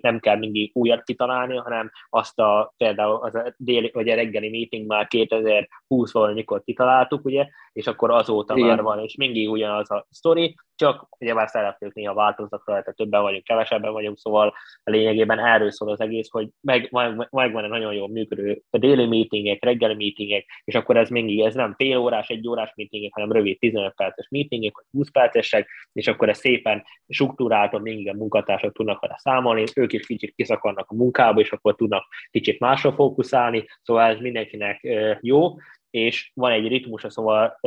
nem 0.00 0.18
kell 0.20 0.36
mindig 0.36 0.70
újat 0.74 1.02
kitalálni, 1.02 1.56
hanem 1.56 1.90
azt 2.08 2.38
a 2.38 2.74
például 2.76 3.24
az 3.24 3.34
a 3.34 3.54
déli, 3.56 3.90
vagy 3.94 4.08
a 4.08 4.14
reggeli 4.14 4.50
meeting 4.50 4.86
már 4.86 5.06
2020 5.06 6.12
valamikor 6.12 6.62
kitaláltuk, 6.62 7.24
ugye, 7.24 7.46
és 7.72 7.86
akkor 7.86 8.10
azóta 8.10 8.56
Igen. 8.56 8.68
már 8.68 8.82
van, 8.82 8.98
és 8.98 9.16
mindig 9.16 9.50
ugyanaz 9.50 9.90
a 9.90 10.06
sztori, 10.10 10.54
csak 10.76 11.08
már 11.18 11.48
szeretnék 11.48 11.92
néha 11.92 12.14
változnak 12.14 12.66
rajta, 12.66 12.92
többen 12.92 13.22
vagyunk, 13.22 13.44
kevesebben 13.44 13.92
vagyunk, 13.92 14.18
szóval 14.18 14.54
a 14.82 14.90
lényegében 14.90 15.38
erről 15.38 15.70
szól 15.70 15.90
az 15.90 16.00
egész, 16.00 16.28
hogy 16.30 16.48
meg, 16.60 16.88
meg, 16.90 17.28
megvan 17.30 17.64
egy 17.64 17.70
nagyon 17.70 17.92
jól 17.92 18.08
működő 18.08 18.62
a 18.70 18.78
déli 18.78 19.06
meetingek, 19.06 19.64
reggeli 19.64 19.94
meetingek, 19.94 20.46
és 20.64 20.74
akkor 20.74 20.96
ez 20.96 21.08
mindig, 21.08 21.40
ez 21.40 21.54
nem 21.54 21.74
fél 21.76 21.96
órás, 21.96 22.28
egy 22.28 22.48
órás 22.48 22.72
meetingek, 22.76 23.12
hanem 23.12 23.32
rövid 23.32 23.58
15 23.58 23.94
perces 23.94 24.28
meetingek, 24.30 24.74
vagy 24.74 24.84
20 24.90 25.10
percesek, 25.10 25.68
és 25.92 26.06
akkor 26.06 26.28
ez 26.28 26.38
szépen 26.38 26.84
struktúráltan 27.08 27.80
mindig 27.80 28.08
a 28.08 28.14
munkatársak 28.14 28.72
tudnak 28.72 29.00
vele 29.00 29.16
számolni, 29.18 29.64
ők 29.74 29.92
is 29.92 30.06
kicsit 30.06 30.34
kiszakadnak 30.34 30.90
a 30.90 30.94
munkába, 30.94 31.40
és 31.40 31.52
akkor 31.52 31.74
tudnak 31.74 32.04
kicsit 32.30 32.60
másra 32.60 32.92
fókuszálni, 32.92 33.64
szóval 33.82 34.10
ez 34.10 34.18
mindenkinek 34.18 34.88
jó, 35.20 35.54
és 35.96 36.30
van 36.34 36.52
egy 36.52 36.68
ritmus, 36.68 37.04
szóval 37.08 37.58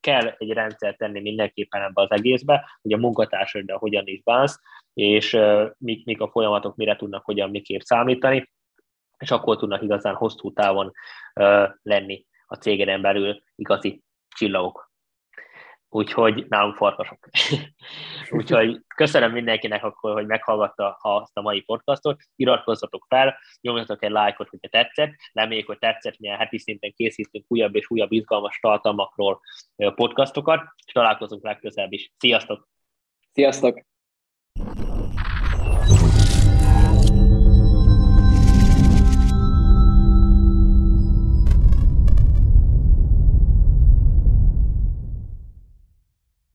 kell 0.00 0.26
egy 0.38 0.52
rendszer 0.52 0.96
tenni 0.96 1.20
mindenképpen 1.20 1.82
ebbe 1.82 2.02
az 2.02 2.10
egészbe, 2.10 2.78
hogy 2.82 2.92
a 2.92 2.96
munkatársaddal 2.96 3.78
hogyan 3.78 4.06
is 4.06 4.22
bánsz, 4.22 4.60
és 4.92 5.38
mik, 5.78 6.04
mik 6.04 6.20
a 6.20 6.28
folyamatok, 6.28 6.76
mire 6.76 6.96
tudnak 6.96 7.24
hogyan 7.24 7.50
miképp 7.50 7.80
számítani, 7.80 8.50
és 9.18 9.30
akkor 9.30 9.56
tudnak 9.56 9.82
igazán 9.82 10.14
hosszú 10.14 10.52
távon 10.52 10.92
lenni 11.82 12.26
a 12.46 12.54
cégeden 12.54 13.00
belül 13.00 13.42
igazi 13.54 14.02
csillagok 14.28 14.87
úgyhogy 15.88 16.46
nálunk 16.48 16.76
farkasok. 16.76 17.18
úgyhogy 18.38 18.80
köszönöm 18.96 19.32
mindenkinek 19.32 19.84
akkor, 19.84 20.12
hogy 20.12 20.26
meghallgatta 20.26 20.98
azt 21.00 21.36
a 21.36 21.40
mai 21.40 21.60
podcastot, 21.60 22.20
iratkozzatok 22.36 23.04
fel, 23.08 23.38
nyomjatok 23.60 24.02
egy 24.04 24.10
lájkot, 24.10 24.48
hogyha 24.48 24.68
tetszett, 24.68 25.14
reméljük, 25.32 25.66
hogy 25.66 25.78
tetszett, 25.78 26.18
milyen 26.18 26.38
heti 26.38 26.58
szinten 26.58 26.92
készítünk 26.96 27.44
újabb 27.48 27.74
és 27.74 27.90
újabb 27.90 28.12
izgalmas 28.12 28.58
tartalmakról 28.60 29.40
podcastokat, 29.94 30.62
és 30.86 30.92
találkozunk 30.92 31.44
legközelebb 31.44 31.92
is. 31.92 32.12
Sziasztok! 32.18 32.68
Sziasztok! 33.32 33.86